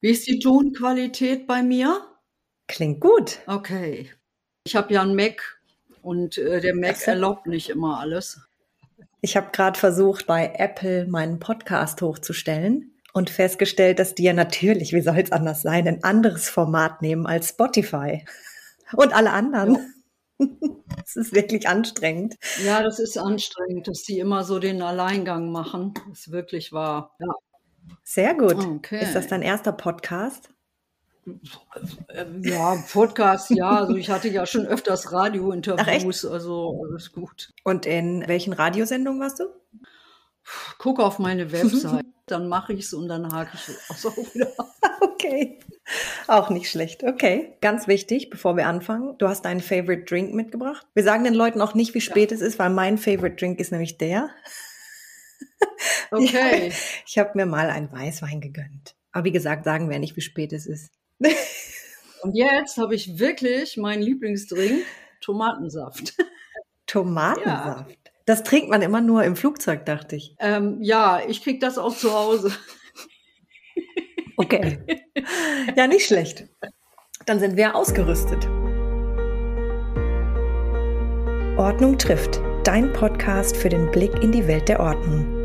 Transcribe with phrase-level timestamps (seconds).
[0.00, 2.06] Wie ist die Tonqualität bei mir?
[2.68, 3.40] Klingt gut.
[3.46, 4.10] Okay.
[4.64, 5.60] Ich habe ja einen Mac
[6.02, 8.40] und äh, der Mac erlaubt nicht immer alles.
[9.22, 14.92] Ich habe gerade versucht, bei Apple meinen Podcast hochzustellen und festgestellt, dass die ja natürlich,
[14.92, 18.24] wie soll es anders sein, ein anderes Format nehmen als Spotify
[18.94, 19.74] und alle anderen.
[19.74, 20.46] Ja.
[21.06, 22.36] Es ist wirklich anstrengend.
[22.64, 25.94] Ja, das ist anstrengend, dass sie immer so den Alleingang machen.
[26.08, 27.14] Das ist wirklich wahr.
[27.18, 27.34] Ja.
[28.02, 28.56] Sehr gut.
[28.56, 29.02] Okay.
[29.02, 30.50] Ist das dein erster Podcast?
[32.42, 33.70] Ja, Podcast, ja.
[33.70, 37.52] Also ich hatte ja schon öfters Radiointerviews, also alles gut.
[37.62, 39.44] Und in welchen Radiosendungen warst du?
[40.78, 44.50] Guck auf meine Website, dann mache ich es und dann hake ich es auch wieder.
[45.00, 45.58] okay.
[46.26, 47.04] Auch nicht schlecht.
[47.04, 47.56] Okay.
[47.60, 50.86] Ganz wichtig, bevor wir anfangen, du hast deinen Favorite Drink mitgebracht.
[50.94, 52.36] Wir sagen den Leuten auch nicht, wie spät ja.
[52.36, 54.30] es ist, weil mein Favorite Drink ist nämlich der.
[56.10, 56.68] Okay.
[56.68, 56.74] Ja,
[57.06, 58.96] ich habe mir mal einen Weißwein gegönnt.
[59.12, 60.92] Aber wie gesagt, sagen wir nicht, wie spät es ist.
[62.22, 64.84] Und jetzt habe ich wirklich meinen Lieblingsdrink,
[65.20, 66.14] Tomatensaft.
[66.86, 67.90] Tomatensaft?
[67.90, 67.96] Ja.
[68.26, 70.36] Das trinkt man immer nur im Flugzeug, dachte ich.
[70.38, 72.52] Ähm, ja, ich kriege das auch zu Hause.
[74.36, 74.78] Okay.
[75.76, 76.46] Ja, nicht schlecht.
[77.26, 78.46] Dann sind wir ausgerüstet.
[81.58, 82.40] Ordnung trifft.
[82.64, 85.39] Dein Podcast für den Blick in die Welt der Ordnung.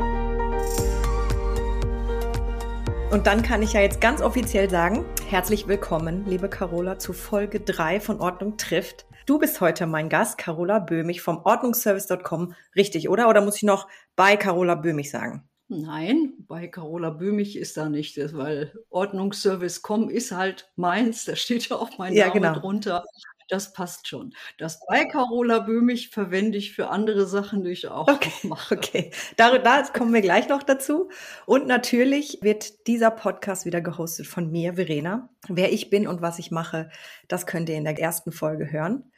[3.10, 7.60] Und dann kann ich ja jetzt ganz offiziell sagen, herzlich willkommen, liebe Carola, zu Folge
[7.60, 9.06] 3 von Ordnung trifft.
[9.26, 12.54] Du bist heute mein Gast, Carola Böhmig vom Ordnungsservice.com.
[12.74, 13.28] Richtig, oder?
[13.28, 15.48] Oder muss ich noch bei Carola Böhmig sagen?
[15.68, 21.76] Nein, bei Carola Böhmig ist da nicht, weil Ordnungsservice.com ist halt meins, da steht ja
[21.76, 22.58] auch mein ja, Name genau.
[22.58, 23.04] drunter
[23.48, 24.34] das passt schon.
[24.58, 28.76] Das bei Carola Böhmig verwende ich für andere Sachen, die ich auch okay, mache.
[28.76, 31.10] Okay, da, da kommen wir gleich noch dazu.
[31.46, 35.28] Und natürlich wird dieser Podcast wieder gehostet von mir, Verena.
[35.48, 36.90] Wer ich bin und was ich mache,
[37.28, 39.10] das könnt ihr in der ersten Folge hören.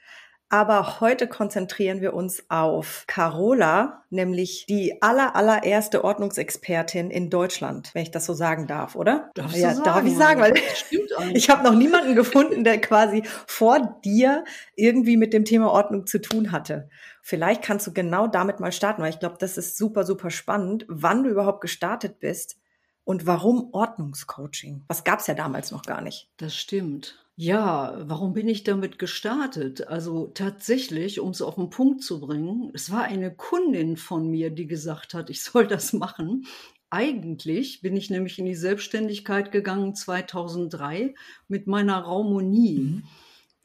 [0.51, 8.03] Aber heute konzentrieren wir uns auf Carola, nämlich die aller, allererste Ordnungsexpertin in Deutschland, wenn
[8.03, 9.31] ich das so sagen darf, oder?
[9.35, 10.55] Darf, ja, sagen, darf ich sagen, weil
[11.35, 16.19] ich habe noch niemanden gefunden, der quasi vor dir irgendwie mit dem Thema Ordnung zu
[16.19, 16.89] tun hatte.
[17.21, 20.87] Vielleicht kannst du genau damit mal starten, weil ich glaube, das ist super, super spannend,
[20.89, 22.57] wann du überhaupt gestartet bist
[23.09, 24.85] und warum Ordnungscoaching.
[24.87, 26.29] Was gab es ja damals noch gar nicht.
[26.37, 27.17] Das stimmt.
[27.37, 29.89] Ja, warum bin ich damit gestartet?
[29.89, 34.51] Also tatsächlich, um es auf den Punkt zu bringen, es war eine Kundin von mir,
[34.51, 36.45] die gesagt hat, ich soll das machen.
[36.91, 41.15] Eigentlich bin ich nämlich in die Selbstständigkeit gegangen 2003
[41.49, 42.79] mit meiner Raumonie.
[42.79, 43.03] Mhm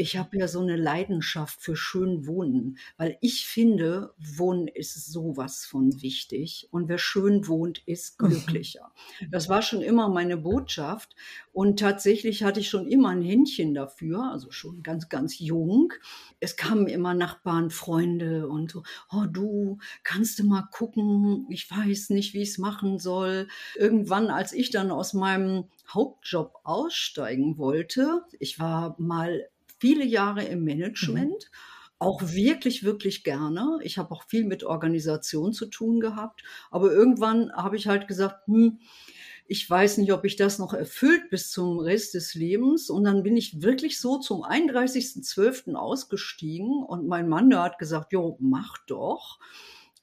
[0.03, 5.63] ich habe ja so eine Leidenschaft für schön Wohnen, weil ich finde, Wohnen ist sowas
[5.65, 8.27] von wichtig und wer schön wohnt, ist mhm.
[8.27, 8.91] glücklicher.
[9.31, 11.15] Das war schon immer meine Botschaft
[11.53, 15.93] und tatsächlich hatte ich schon immer ein Händchen dafür, also schon ganz, ganz jung.
[16.41, 22.09] Es kamen immer Nachbarn, Freunde und so, oh du, kannst du mal gucken, ich weiß
[22.09, 23.47] nicht, wie ich es machen soll.
[23.77, 29.47] Irgendwann, als ich dann aus meinem Hauptjob aussteigen wollte, ich war mal
[29.83, 31.49] viele Jahre im Management.
[31.51, 31.57] Mhm.
[31.99, 33.79] Auch wirklich, wirklich gerne.
[33.81, 36.41] Ich habe auch viel mit Organisation zu tun gehabt.
[36.71, 38.79] Aber irgendwann habe ich halt gesagt, hm,
[39.45, 42.89] ich weiß nicht, ob ich das noch erfüllt bis zum Rest des Lebens.
[42.89, 45.75] Und dann bin ich wirklich so zum 31.12.
[45.75, 49.37] ausgestiegen und mein Mann, der hat gesagt, jo, mach doch.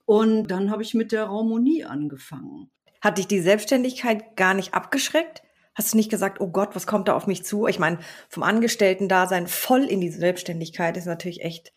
[0.04, 2.70] Und dann habe ich mit der Raumonie angefangen.
[3.00, 5.41] Hat dich die Selbstständigkeit gar nicht abgeschreckt?
[5.80, 7.66] Hast du nicht gesagt, oh Gott, was kommt da auf mich zu?
[7.66, 11.72] Ich meine, vom Angestellten-Dasein voll in die Selbstständigkeit ist natürlich echt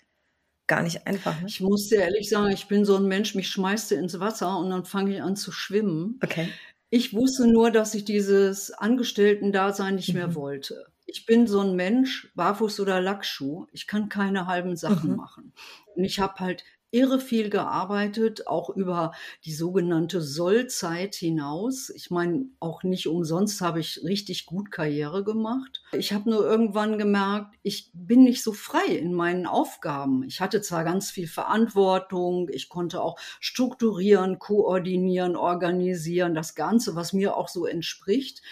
[0.67, 1.39] gar nicht einfach.
[1.39, 1.47] Ne?
[1.47, 4.57] Ich muss dir ehrlich sagen, ich bin so ein Mensch, mich schmeißt du ins Wasser
[4.57, 6.19] und dann fange ich an zu schwimmen.
[6.21, 6.49] Okay.
[6.89, 10.15] Ich wusste nur, dass ich dieses Angestellten-Dasein nicht mhm.
[10.15, 10.87] mehr wollte.
[11.05, 13.67] Ich bin so ein Mensch, Barfuß oder Lackschuh.
[13.71, 15.15] Ich kann keine halben Sachen mhm.
[15.15, 15.53] machen.
[15.95, 19.13] Und ich habe halt irre viel gearbeitet, auch über
[19.45, 21.89] die sogenannte Sollzeit hinaus.
[21.89, 25.81] Ich meine, auch nicht umsonst habe ich richtig gut Karriere gemacht.
[25.91, 30.23] Ich habe nur irgendwann gemerkt, ich bin nicht so frei in meinen Aufgaben.
[30.23, 37.11] Ich hatte zwar ganz viel Verantwortung, ich konnte auch strukturieren, koordinieren, organisieren, das Ganze, was
[37.11, 38.43] mir auch so entspricht.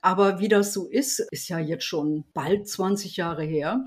[0.00, 3.86] Aber wie das so ist, ist ja jetzt schon bald 20 Jahre her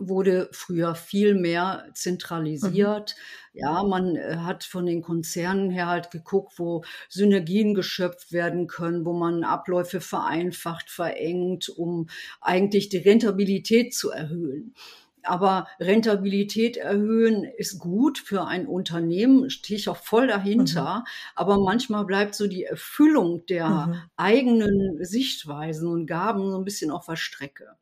[0.00, 3.14] wurde früher viel mehr zentralisiert.
[3.52, 3.60] Mhm.
[3.60, 9.04] Ja, man äh, hat von den Konzernen her halt geguckt, wo Synergien geschöpft werden können,
[9.04, 12.08] wo man Abläufe vereinfacht, verengt, um
[12.40, 14.74] eigentlich die Rentabilität zu erhöhen.
[15.22, 21.00] Aber Rentabilität erhöhen ist gut für ein Unternehmen, stehe ich auch voll dahinter.
[21.00, 21.04] Mhm.
[21.34, 23.96] Aber manchmal bleibt so die Erfüllung der mhm.
[24.16, 27.76] eigenen Sichtweisen und Gaben so ein bisschen auf der Strecke.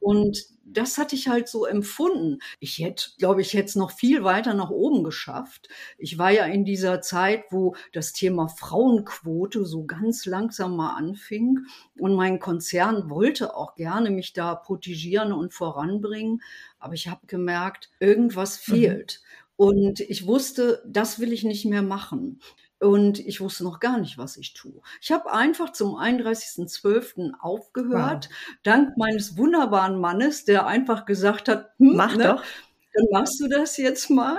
[0.00, 2.38] Und das hatte ich halt so empfunden.
[2.58, 5.68] Ich hätte, glaube ich, hätte es noch viel weiter nach oben geschafft.
[5.98, 11.58] Ich war ja in dieser Zeit, wo das Thema Frauenquote so ganz langsam mal anfing.
[11.98, 16.42] Und mein Konzern wollte auch gerne mich da protegieren und voranbringen.
[16.78, 18.72] Aber ich habe gemerkt, irgendwas mhm.
[18.72, 19.20] fehlt.
[19.22, 19.50] Mhm.
[19.56, 22.40] Und ich wusste, das will ich nicht mehr machen.
[22.80, 24.80] Und ich wusste noch gar nicht, was ich tue.
[25.02, 27.32] Ich habe einfach zum 31.12.
[27.38, 28.56] aufgehört, wow.
[28.62, 32.44] dank meines wunderbaren Mannes, der einfach gesagt hat, hm, mach ne, doch.
[32.92, 34.38] Dann machst du das jetzt mal.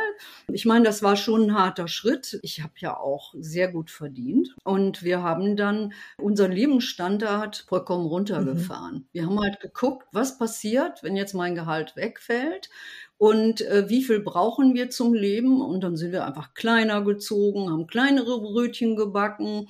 [0.51, 2.39] Ich meine, das war schon ein harter Schritt.
[2.43, 4.55] Ich habe ja auch sehr gut verdient.
[4.63, 8.95] Und wir haben dann unseren Lebensstandard vollkommen runtergefahren.
[8.95, 9.05] Mhm.
[9.13, 12.69] Wir haben halt geguckt, was passiert, wenn jetzt mein Gehalt wegfällt
[13.17, 15.61] und äh, wie viel brauchen wir zum Leben.
[15.61, 19.69] Und dann sind wir einfach kleiner gezogen, haben kleinere Brötchen gebacken.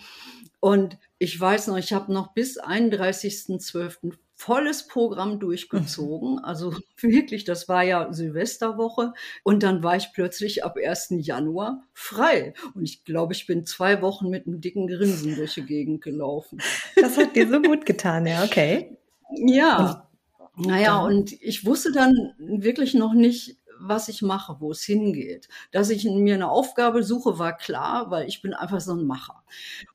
[0.60, 4.14] Und ich weiß noch, ich habe noch bis 31.12.
[4.42, 6.40] volles Programm durchgezogen.
[6.40, 9.14] Also wirklich, das war ja Silvesterwoche.
[9.44, 11.10] Und dann war ich plötzlich ab 1.
[11.20, 12.54] Januar frei.
[12.74, 16.60] Und ich glaube, ich bin zwei Wochen mit einem dicken Grinsen durch die Gegend gelaufen.
[16.96, 18.98] Das hat dir so gut getan, ja, okay.
[19.46, 20.10] Ja.
[20.56, 25.50] Naja, und ich wusste dann wirklich noch nicht, was ich mache, wo es hingeht.
[25.72, 29.44] Dass ich mir eine Aufgabe suche, war klar, weil ich bin einfach so ein Macher.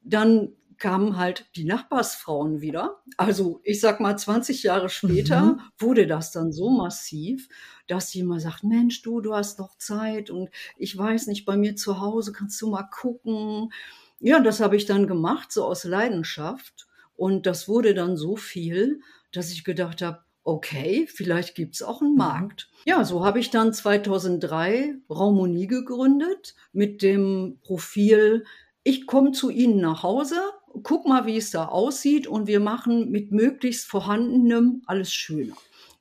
[0.03, 3.03] Dann kamen halt die Nachbarsfrauen wieder.
[3.17, 5.61] Also ich sag mal, 20 Jahre später mhm.
[5.79, 7.49] wurde das dann so massiv,
[7.87, 11.77] dass immer sagt, Mensch, du, du hast noch Zeit und ich weiß nicht, bei mir
[11.77, 13.73] zu Hause kannst du mal gucken.
[14.21, 16.87] Ja, das habe ich dann gemacht, so aus Leidenschaft.
[17.17, 19.01] Und das wurde dann so viel,
[19.33, 22.19] dass ich gedacht habe, okay, vielleicht gibt's auch einen mhm.
[22.19, 22.71] Markt.
[22.85, 28.45] Ja, so habe ich dann 2003 Raumonie gegründet mit dem Profil,
[28.85, 30.41] ich komme zu Ihnen nach Hause,
[30.83, 35.55] guck mal, wie es da aussieht und wir machen mit möglichst vorhandenem alles schöner.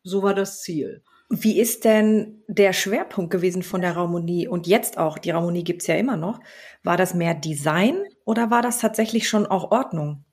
[0.04, 1.02] So war das Ziel.
[1.30, 5.88] Wie ist denn der Schwerpunkt gewesen von der Raumonie und jetzt auch, die Raumonie gibt's
[5.88, 6.40] ja immer noch,
[6.84, 10.25] war das mehr Design oder war das tatsächlich schon auch Ordnung?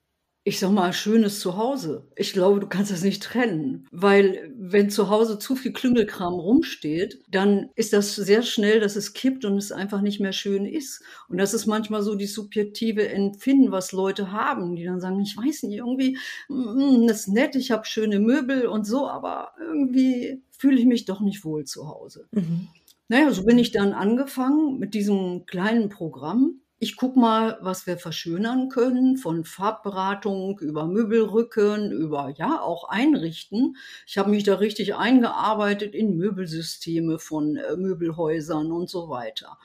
[0.44, 2.08] Ich sag mal, schönes Zuhause.
[2.16, 7.22] Ich glaube, du kannst das nicht trennen, weil wenn zu Hause zu viel Klüngelkram rumsteht,
[7.28, 11.00] dann ist das sehr schnell, dass es kippt und es einfach nicht mehr schön ist.
[11.28, 15.36] Und das ist manchmal so die subjektive Empfinden, was Leute haben, die dann sagen, ich
[15.36, 16.18] weiß nicht, irgendwie,
[16.48, 21.04] mm, das ist nett, ich habe schöne Möbel und so, aber irgendwie fühle ich mich
[21.04, 22.26] doch nicht wohl zu Hause.
[22.32, 22.66] Mhm.
[23.06, 27.96] Naja, so bin ich dann angefangen mit diesem kleinen Programm ich guck mal, was wir
[27.96, 33.76] verschönern können, von Farbberatung über Möbelrücken, über ja auch Einrichten.
[34.05, 39.58] Ich habe mich da richtig eingearbeitet in Möbelsysteme von äh, Möbelhäusern und so weiter.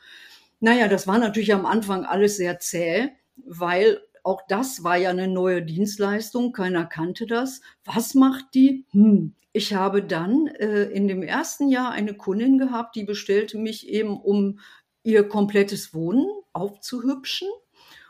[0.59, 3.09] Naja, das war natürlich am Anfang alles sehr zäh,
[3.47, 7.61] weil auch das war ja eine neue Dienstleistung, keiner kannte das.
[7.83, 8.85] Was macht die?
[8.91, 9.33] Hm.
[9.53, 14.21] Ich habe dann äh, in dem ersten Jahr eine Kundin gehabt, die bestellte mich eben
[14.21, 14.59] um
[15.07, 17.47] ihr komplettes Wohnen aufzuhübschen.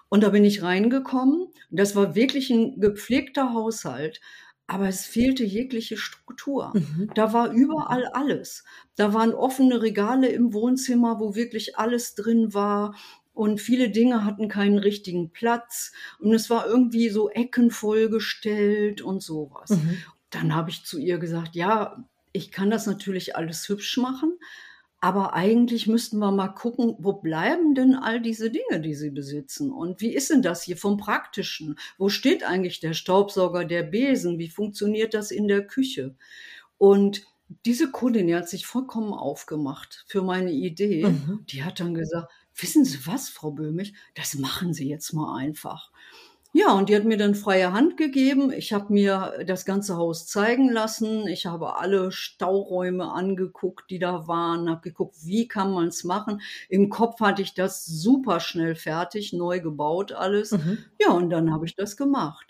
[0.09, 1.47] Und da bin ich reingekommen.
[1.69, 4.19] Das war wirklich ein gepflegter Haushalt.
[4.65, 6.73] Aber es fehlte jegliche Struktur.
[6.73, 7.09] Mhm.
[7.13, 8.65] Da war überall alles.
[8.95, 12.95] Da waren offene Regale im Wohnzimmer, wo wirklich alles drin war.
[13.33, 15.93] Und viele Dinge hatten keinen richtigen Platz.
[16.19, 19.69] Und es war irgendwie so Ecken vollgestellt und sowas.
[19.69, 19.97] Mhm.
[20.31, 24.37] Dann habe ich zu ihr gesagt, ja, ich kann das natürlich alles hübsch machen,
[24.99, 29.71] aber eigentlich müssten wir mal gucken, wo bleiben denn all diese Dinge, die sie besitzen?
[29.71, 31.77] Und wie ist denn das hier vom Praktischen?
[31.97, 34.39] Wo steht eigentlich der Staubsauger, der Besen?
[34.39, 36.15] Wie funktioniert das in der Küche?
[36.77, 37.25] Und
[37.65, 41.05] diese Kundin, die hat sich vollkommen aufgemacht für meine Idee.
[41.05, 41.45] Mhm.
[41.47, 45.91] Die hat dann gesagt, wissen Sie was, Frau Böhmich, das machen Sie jetzt mal einfach.
[46.53, 48.51] Ja, und die hat mir dann freie Hand gegeben.
[48.51, 51.27] Ich habe mir das ganze Haus zeigen lassen.
[51.27, 56.41] Ich habe alle Stauräume angeguckt, die da waren, habe geguckt, wie kann man es machen.
[56.69, 60.51] Im Kopf hatte ich das super schnell fertig, neu gebaut alles.
[60.51, 60.79] Mhm.
[60.99, 62.47] Ja, und dann habe ich das gemacht.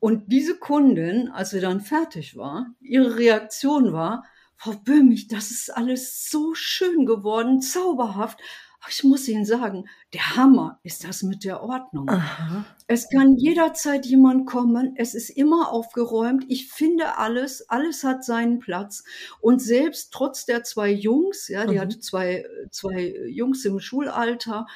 [0.00, 4.24] Und diese Kundin, als sie dann fertig war, ihre Reaktion war,
[4.56, 8.40] Frau Böhmich, das ist alles so schön geworden, zauberhaft
[8.88, 12.08] ich muss Ihnen sagen, der Hammer ist das mit der Ordnung.
[12.08, 12.64] Aha.
[12.86, 14.94] Es kann jederzeit jemand kommen.
[14.96, 16.44] Es ist immer aufgeräumt.
[16.48, 17.68] Ich finde alles.
[17.68, 19.04] Alles hat seinen Platz.
[19.40, 21.80] Und selbst trotz der zwei Jungs, ja, die mhm.
[21.80, 24.66] hatte zwei, zwei Jungs im Schulalter,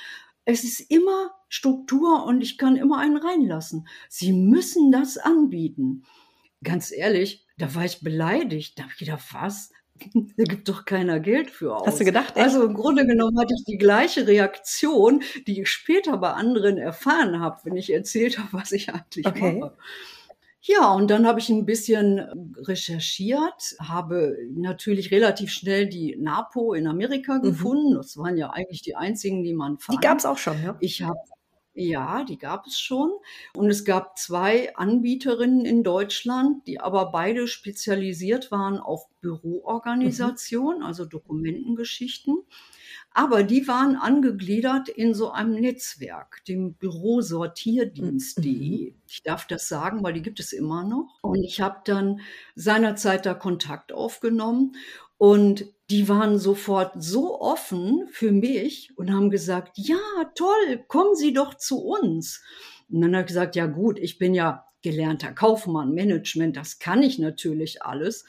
[0.44, 3.86] es ist immer Struktur und ich kann immer einen reinlassen.
[4.08, 6.04] Sie müssen das anbieten.
[6.64, 8.78] Ganz ehrlich, da war ich beleidigt.
[8.78, 9.70] Da habe ich gedacht, was?
[10.36, 11.86] da gibt doch keiner Geld für aus.
[11.86, 12.36] Hast du gedacht?
[12.36, 12.44] Echt?
[12.44, 17.40] Also im Grunde genommen hatte ich die gleiche Reaktion, die ich später bei anderen erfahren
[17.40, 19.58] habe, wenn ich erzählt habe, was ich eigentlich okay.
[19.58, 19.76] mache.
[20.64, 22.20] Ja, und dann habe ich ein bisschen
[22.56, 27.42] recherchiert, habe natürlich relativ schnell die NAPO in Amerika mhm.
[27.42, 27.94] gefunden.
[27.96, 29.98] Das waren ja eigentlich die einzigen, die man fand.
[29.98, 30.76] Die gab es auch schon, ja.
[30.78, 31.18] Ich habe
[31.74, 33.10] ja, die gab es schon.
[33.56, 40.84] Und es gab zwei Anbieterinnen in Deutschland, die aber beide spezialisiert waren auf Büroorganisation, mhm.
[40.84, 42.38] also Dokumentengeschichten.
[43.14, 48.90] Aber die waren angegliedert in so einem Netzwerk, dem Bürosortierdienst.de.
[48.90, 48.96] Mhm.
[49.06, 51.18] Ich darf das sagen, weil die gibt es immer noch.
[51.22, 52.20] Und ich habe dann
[52.54, 54.76] seinerzeit da Kontakt aufgenommen
[55.22, 60.00] und die waren sofort so offen für mich und haben gesagt, ja,
[60.34, 62.42] toll, kommen Sie doch zu uns.
[62.90, 67.04] Und dann habe ich gesagt, ja gut, ich bin ja gelernter Kaufmann, Management, das kann
[67.04, 68.24] ich natürlich alles.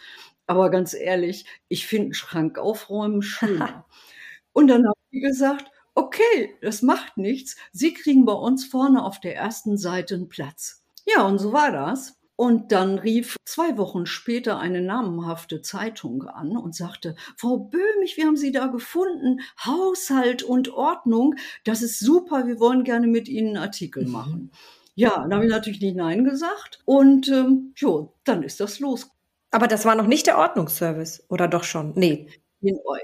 [0.45, 3.87] Aber ganz ehrlich, ich finde einen Schrank aufräumen schöner.
[4.53, 7.55] und dann habe ich gesagt, okay, das macht nichts.
[7.71, 10.83] Sie kriegen bei uns vorne auf der ersten Seite einen Platz.
[11.07, 12.19] Ja, und so war das.
[12.43, 18.25] Und dann rief zwei Wochen später eine namenhafte Zeitung an und sagte, Frau Böhmich, wir
[18.25, 23.55] haben Sie da gefunden, Haushalt und Ordnung, das ist super, wir wollen gerne mit Ihnen
[23.55, 24.11] einen Artikel mhm.
[24.11, 24.51] machen.
[24.93, 29.09] Ja, dann habe ich natürlich nicht Nein gesagt und ähm, jo, dann ist das los.
[29.51, 31.93] Aber das war noch nicht der Ordnungsservice, oder doch schon?
[31.95, 32.27] Nee.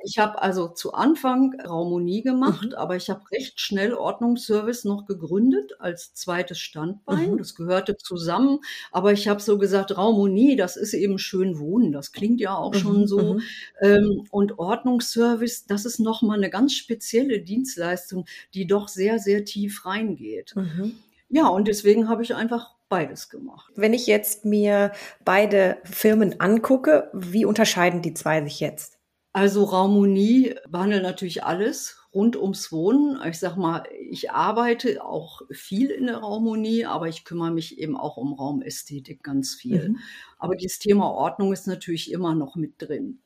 [0.04, 2.75] Ich habe also zu Anfang Raumonie gemacht, mhm.
[2.75, 7.32] aber ich habe recht schnell Ordnungsservice noch gegründet als zweites Standbein.
[7.32, 7.38] Mhm.
[7.38, 8.60] Das gehörte zusammen,
[8.92, 11.92] aber ich habe so gesagt, Raumonie, das ist eben schön wohnen.
[11.92, 12.80] Das klingt ja auch mhm.
[12.80, 13.34] schon so.
[13.36, 13.42] Mhm.
[13.82, 19.86] Ähm, und Ordnungsservice, das ist nochmal eine ganz spezielle Dienstleistung, die doch sehr, sehr tief
[19.86, 20.56] reingeht.
[20.56, 20.96] Mhm.
[21.30, 23.72] Ja, und deswegen habe ich einfach beides gemacht.
[23.75, 24.92] Wenn ich jetzt mir
[25.24, 28.99] beide Firmen angucke, wie unterscheiden die zwei sich jetzt?
[29.31, 33.19] Also Raumonie behandelt natürlich alles rund ums Wohnen.
[33.27, 37.95] Ich sag mal, ich arbeite auch viel in der Raumonie, aber ich kümmere mich eben
[37.95, 39.89] auch um Raumästhetik ganz viel.
[39.89, 39.98] Mhm.
[40.39, 43.19] Aber dieses Thema Ordnung ist natürlich immer noch mit drin.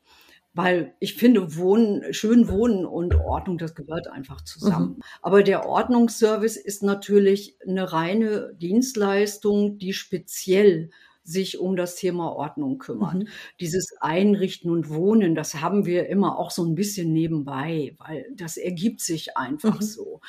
[0.56, 4.96] Weil ich finde, Wohnen, schön Wohnen und Ordnung, das gehört einfach zusammen.
[4.96, 5.02] Mhm.
[5.22, 10.90] Aber der Ordnungsservice ist natürlich eine reine Dienstleistung, die speziell
[11.24, 13.20] sich um das Thema Ordnung kümmern.
[13.20, 13.28] Mhm.
[13.60, 18.56] Dieses Einrichten und Wohnen, das haben wir immer auch so ein bisschen nebenbei, weil das
[18.56, 19.84] ergibt sich einfach mhm.
[19.84, 20.20] so.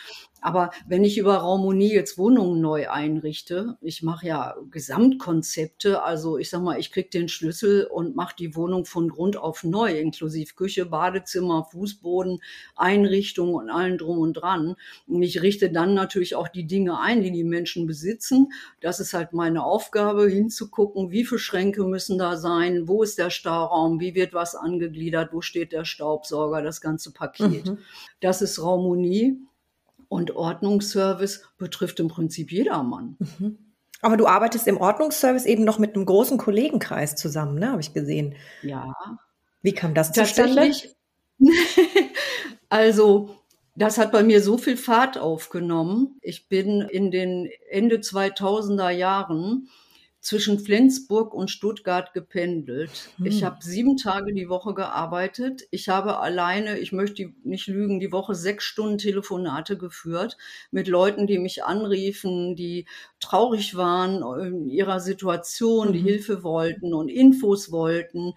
[0.46, 6.52] Aber wenn ich über Raumonie jetzt Wohnungen neu einrichte, ich mache ja Gesamtkonzepte, also ich
[6.52, 10.54] sag mal, ich krieg den Schlüssel und mache die Wohnung von Grund auf neu, inklusive
[10.54, 12.42] Küche, Badezimmer, Fußboden,
[12.76, 14.76] Einrichtung und allen drum und dran.
[15.08, 18.50] Und ich richte dann natürlich auch die Dinge ein, die die Menschen besitzen.
[18.82, 23.32] Das ist halt meine Aufgabe, hinzugucken, wie viele Schränke müssen da sein, wo ist der
[23.32, 27.66] Stauraum, wie wird was angegliedert, wo steht der Staubsauger, das ganze Paket.
[27.66, 27.80] Mhm.
[28.20, 29.40] Das ist Raumonie.
[30.08, 33.18] Und Ordnungsservice betrifft im Prinzip jedermann.
[33.20, 33.58] Mhm.
[34.02, 37.72] Aber du arbeitest im Ordnungsservice eben noch mit einem großen Kollegenkreis zusammen, ne?
[37.72, 38.36] Habe ich gesehen.
[38.62, 38.94] Ja.
[39.62, 40.72] Wie kam das zustande?
[42.70, 43.36] also,
[43.76, 46.18] das hat bei mir so viel Fahrt aufgenommen.
[46.22, 49.70] Ich bin in den Ende 2000er Jahren
[50.26, 53.12] zwischen Flensburg und Stuttgart gependelt.
[53.18, 53.28] Hm.
[53.28, 55.68] Ich habe sieben Tage die Woche gearbeitet.
[55.70, 60.38] Ich habe alleine, ich möchte nicht lügen, die Woche sechs Stunden Telefonate geführt
[60.72, 62.88] mit Leuten, die mich anriefen, die
[63.20, 66.06] traurig waren in ihrer Situation, die mhm.
[66.06, 68.34] Hilfe wollten und Infos wollten.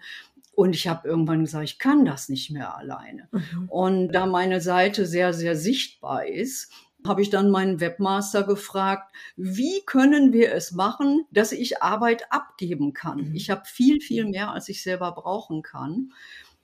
[0.53, 3.29] Und ich habe irgendwann gesagt, ich kann das nicht mehr alleine.
[3.31, 3.67] Mhm.
[3.67, 6.71] Und da meine Seite sehr, sehr sichtbar ist,
[7.07, 12.93] habe ich dann meinen Webmaster gefragt, wie können wir es machen, dass ich Arbeit abgeben
[12.93, 13.29] kann.
[13.29, 13.35] Mhm.
[13.35, 16.11] Ich habe viel, viel mehr, als ich selber brauchen kann.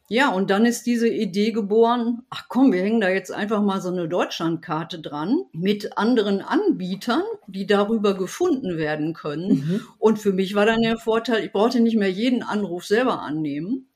[0.07, 3.81] Ja, und dann ist diese Idee geboren, ach komm, wir hängen da jetzt einfach mal
[3.81, 9.49] so eine Deutschlandkarte dran mit anderen Anbietern, die darüber gefunden werden können.
[9.49, 9.81] Mhm.
[9.97, 13.89] Und für mich war dann der Vorteil, ich brauchte nicht mehr jeden Anruf selber annehmen.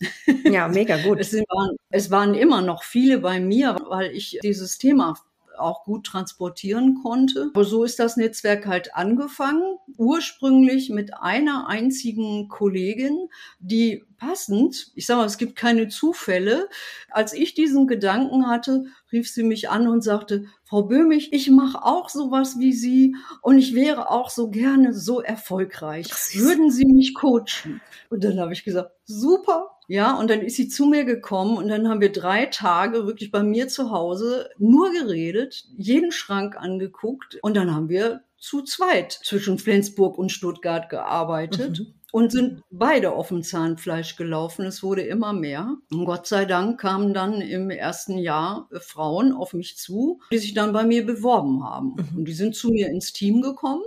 [0.45, 1.19] Ja, mega gut.
[1.19, 5.13] es, waren, es waren immer noch viele bei mir, weil ich dieses Thema
[5.59, 7.51] auch gut transportieren konnte.
[7.53, 9.77] Aber so ist das Netzwerk halt angefangen.
[9.97, 16.69] Ursprünglich mit einer einzigen Kollegin, die passend, ich sage mal, es gibt keine Zufälle.
[17.09, 21.83] Als ich diesen Gedanken hatte, rief sie mich an und sagte, Frau Böhmich, ich mache
[21.83, 26.07] auch sowas wie Sie und ich wäre auch so gerne so erfolgreich.
[26.35, 27.81] Würden Sie mich coachen?
[28.09, 31.67] Und dann habe ich gesagt, super, ja, und dann ist sie zu mir gekommen und
[31.67, 37.39] dann haben wir drei Tage wirklich bei mir zu Hause nur geredet, jeden Schrank angeguckt
[37.41, 41.79] und dann haben wir zu zweit zwischen Flensburg und Stuttgart gearbeitet.
[41.79, 41.93] Mhm.
[42.11, 44.65] Und sind beide auf dem Zahnfleisch gelaufen.
[44.65, 45.77] Es wurde immer mehr.
[45.91, 50.55] Und Gott sei Dank kamen dann im ersten Jahr Frauen auf mich zu, die sich
[50.55, 51.89] dann bei mir beworben haben.
[51.89, 52.17] Mhm.
[52.17, 53.83] Und die sind zu mir ins Team gekommen.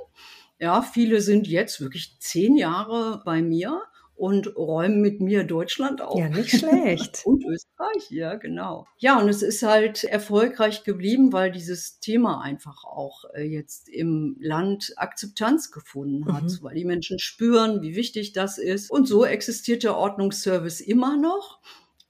[0.60, 3.82] Ja, viele sind jetzt wirklich zehn Jahre bei mir
[4.22, 6.16] und räumen mit mir Deutschland auf.
[6.16, 7.22] Ja, nicht schlecht.
[7.24, 8.86] und Österreich, ja, genau.
[8.98, 14.36] Ja, und es ist halt erfolgreich geblieben, weil dieses Thema einfach auch äh, jetzt im
[14.38, 16.58] Land Akzeptanz gefunden hat, Mhm.
[16.60, 18.92] weil die Menschen spüren, wie wichtig das ist.
[18.92, 21.60] Und so existiert der Ordnungsservice immer noch.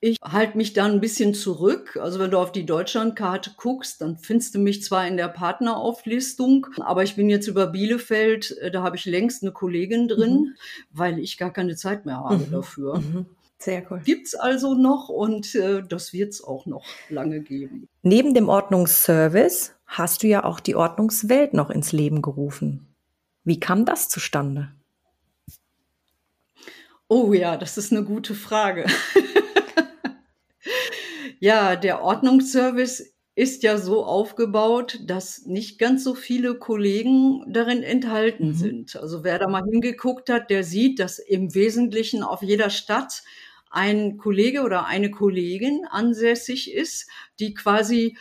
[0.04, 1.96] Ich halte mich da ein bisschen zurück.
[2.02, 6.66] Also wenn du auf die Deutschlandkarte guckst, dann findest du mich zwar in der Partnerauflistung,
[6.80, 10.56] aber ich bin jetzt über Bielefeld, äh, da habe ich längst eine Kollegin drin,
[10.90, 12.50] weil ich gar keine Zeit mehr habe Mhm.
[12.50, 12.98] dafür.
[12.98, 13.26] Mhm.
[13.58, 14.00] Sehr cool.
[14.04, 17.86] Gibt's also noch und äh, das wird's auch noch lange geben.
[18.02, 22.88] Neben dem Ordnungsservice hast du ja auch die Ordnungswelt noch ins Leben gerufen.
[23.44, 24.72] Wie kam das zustande?
[27.06, 28.86] Oh ja, das ist eine gute Frage.
[31.42, 38.52] ja, der Ordnungsservice ist ja so aufgebaut, dass nicht ganz so viele Kollegen darin enthalten
[38.52, 38.54] Mhm.
[38.54, 38.96] sind.
[38.96, 43.22] Also wer da mal hingeguckt hat, der sieht, dass im Wesentlichen auf jeder Stadt
[43.70, 47.08] ein Kollege oder eine Kollegin ansässig ist,
[47.40, 48.18] die quasi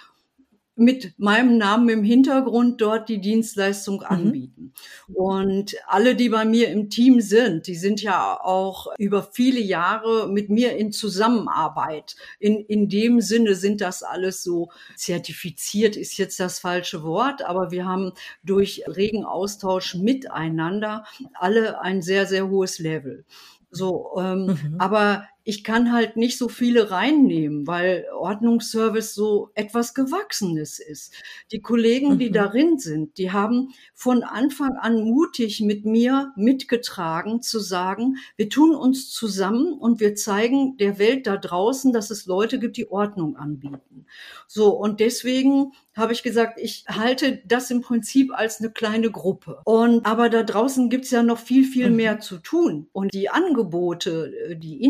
[0.81, 4.73] mit meinem Namen im Hintergrund dort die Dienstleistung anbieten.
[5.13, 10.27] Und alle, die bei mir im Team sind, die sind ja auch über viele Jahre
[10.27, 12.15] mit mir in Zusammenarbeit.
[12.39, 17.71] In, in dem Sinne sind das alles so zertifiziert, ist jetzt das falsche Wort, aber
[17.71, 23.25] wir haben durch regen Austausch miteinander alle ein sehr, sehr hohes Level.
[23.69, 24.75] So, ähm, Mhm.
[24.79, 31.13] aber ich kann halt nicht so viele reinnehmen, weil Ordnungsservice so etwas Gewachsenes ist.
[31.51, 32.33] Die Kollegen, die Mhm.
[32.33, 38.75] darin sind, die haben von Anfang an mutig mit mir mitgetragen zu sagen, wir tun
[38.75, 43.35] uns zusammen und wir zeigen der Welt da draußen, dass es Leute gibt, die Ordnung
[43.35, 44.05] anbieten.
[44.47, 49.61] So, und deswegen habe ich gesagt, ich halte das im Prinzip als eine kleine Gruppe.
[49.65, 51.95] Und aber da draußen gibt's ja noch viel, viel Mhm.
[51.95, 52.87] mehr zu tun.
[52.93, 54.81] Und die Angebote, äh, die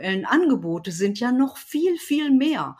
[0.00, 2.76] individuellen Angebote sind ja noch viel, viel mehr.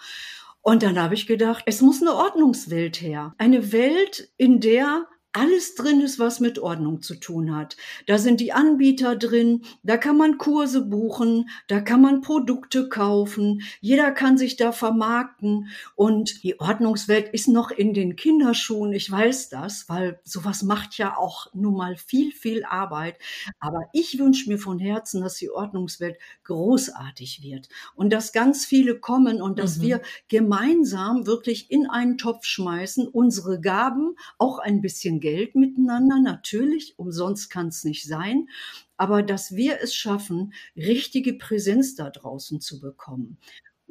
[0.63, 3.35] Und dann habe ich gedacht, es muss eine Ordnungswelt her.
[3.39, 7.77] Eine Welt, in der alles drin ist, was mit Ordnung zu tun hat.
[8.07, 13.63] Da sind die Anbieter drin, da kann man Kurse buchen, da kann man Produkte kaufen,
[13.81, 18.93] jeder kann sich da vermarkten und die Ordnungswelt ist noch in den Kinderschuhen.
[18.93, 23.17] Ich weiß das, weil sowas macht ja auch nun mal viel, viel Arbeit.
[23.59, 28.99] Aber ich wünsche mir von Herzen, dass die Ordnungswelt großartig wird und dass ganz viele
[28.99, 29.81] kommen und dass Mhm.
[29.81, 36.95] wir gemeinsam wirklich in einen Topf schmeißen, unsere Gaben, auch ein bisschen Geld miteinander, natürlich,
[36.99, 38.49] umsonst kann es nicht sein,
[38.97, 43.39] aber dass wir es schaffen, richtige Präsenz da draußen zu bekommen.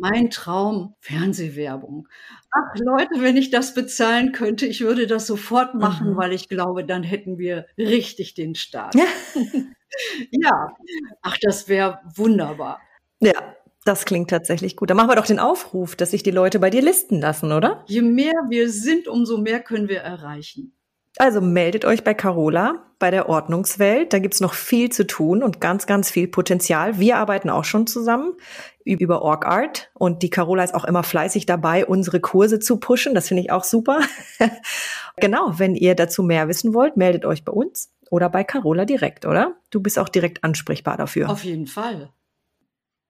[0.01, 2.07] Mein Traum, Fernsehwerbung.
[2.51, 6.17] Ach Leute, wenn ich das bezahlen könnte, ich würde das sofort machen, Mhm.
[6.17, 8.95] weil ich glaube, dann hätten wir richtig den Start.
[8.95, 9.05] Ja.
[10.31, 10.69] ja,
[11.21, 12.79] ach, das wäre wunderbar.
[13.19, 13.33] Ja,
[13.83, 14.89] das klingt tatsächlich gut.
[14.89, 17.83] Dann machen wir doch den Aufruf, dass sich die Leute bei dir listen lassen, oder?
[17.87, 20.73] Je mehr wir sind, umso mehr können wir erreichen.
[21.17, 24.13] Also meldet euch bei Carola, bei der Ordnungswelt.
[24.13, 26.99] Da gibt's noch viel zu tun und ganz, ganz viel Potenzial.
[26.99, 28.33] Wir arbeiten auch schon zusammen
[28.85, 33.13] über OrgArt und die Carola ist auch immer fleißig dabei, unsere Kurse zu pushen.
[33.13, 33.99] Das finde ich auch super.
[35.17, 39.25] genau, wenn ihr dazu mehr wissen wollt, meldet euch bei uns oder bei Carola direkt,
[39.25, 39.55] oder?
[39.69, 41.29] Du bist auch direkt ansprechbar dafür.
[41.29, 42.11] Auf jeden Fall.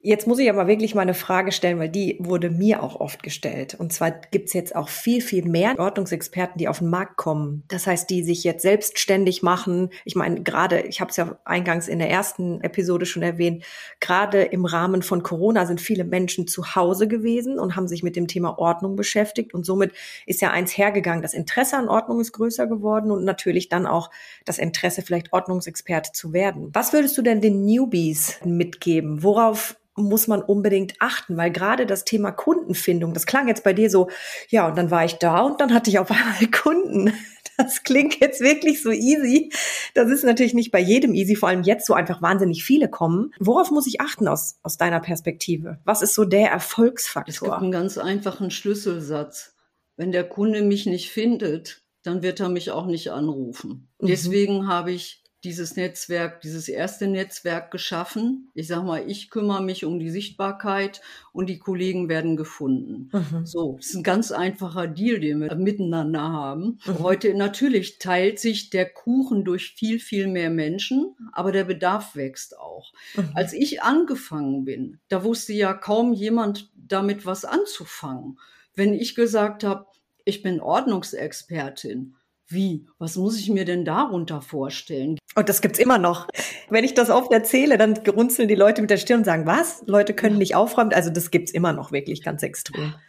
[0.01, 3.21] Jetzt muss ich aber wirklich mal eine Frage stellen, weil die wurde mir auch oft
[3.21, 3.75] gestellt.
[3.77, 7.63] Und zwar gibt's jetzt auch viel, viel mehr Ordnungsexperten, die auf den Markt kommen.
[7.67, 9.89] Das heißt, die sich jetzt selbstständig machen.
[10.05, 13.65] Ich meine, gerade, ich habe es ja eingangs in der ersten Episode schon erwähnt,
[13.99, 18.15] gerade im Rahmen von Corona sind viele Menschen zu Hause gewesen und haben sich mit
[18.15, 19.53] dem Thema Ordnung beschäftigt.
[19.53, 19.91] Und somit
[20.25, 24.11] ist ja eins hergegangen, das Interesse an Ordnung ist größer geworden und natürlich dann auch
[24.45, 26.69] das Interesse, vielleicht Ordnungsexperte zu werden.
[26.71, 29.23] Was würdest du denn den Newbies mitgeben?
[29.23, 33.89] Worauf muss man unbedingt achten, weil gerade das Thema Kundenfindung, das klang jetzt bei dir
[33.89, 34.09] so,
[34.49, 37.13] ja, und dann war ich da und dann hatte ich auf einmal Kunden.
[37.57, 39.51] Das klingt jetzt wirklich so easy.
[39.93, 43.33] Das ist natürlich nicht bei jedem easy, vor allem jetzt, so einfach wahnsinnig viele kommen.
[43.39, 45.79] Worauf muss ich achten aus, aus deiner Perspektive?
[45.83, 47.57] Was ist so der Es gibt Erfolgsfaktor?
[47.57, 49.55] einen ganz einfachen Schlüsselsatz.
[49.97, 53.89] Wenn der Kunde mich nicht findet, dann wird er mich auch nicht anrufen.
[53.99, 54.07] Mhm.
[54.07, 58.49] Deswegen habe ich dieses Netzwerk, dieses erste Netzwerk geschaffen.
[58.53, 63.09] Ich sag mal, ich kümmere mich um die Sichtbarkeit und die Kollegen werden gefunden.
[63.13, 63.45] Mhm.
[63.45, 66.79] So, das ist ein ganz einfacher Deal, den wir miteinander haben.
[66.85, 66.99] Mhm.
[66.99, 72.57] Heute natürlich teilt sich der Kuchen durch viel, viel mehr Menschen, aber der Bedarf wächst
[72.57, 72.91] auch.
[73.15, 73.31] Mhm.
[73.33, 78.39] Als ich angefangen bin, da wusste ja kaum jemand damit was anzufangen.
[78.75, 79.85] Wenn ich gesagt habe,
[80.25, 82.15] ich bin Ordnungsexpertin,
[82.49, 82.87] wie?
[82.97, 85.19] Was muss ich mir denn darunter vorstellen?
[85.35, 86.27] Und das gibt's immer noch.
[86.69, 89.83] Wenn ich das oft erzähle, dann runzeln die Leute mit der Stirn und sagen, was?
[89.85, 90.91] Leute können nicht aufräumen.
[90.91, 92.93] Also das gibt's immer noch wirklich ganz extrem.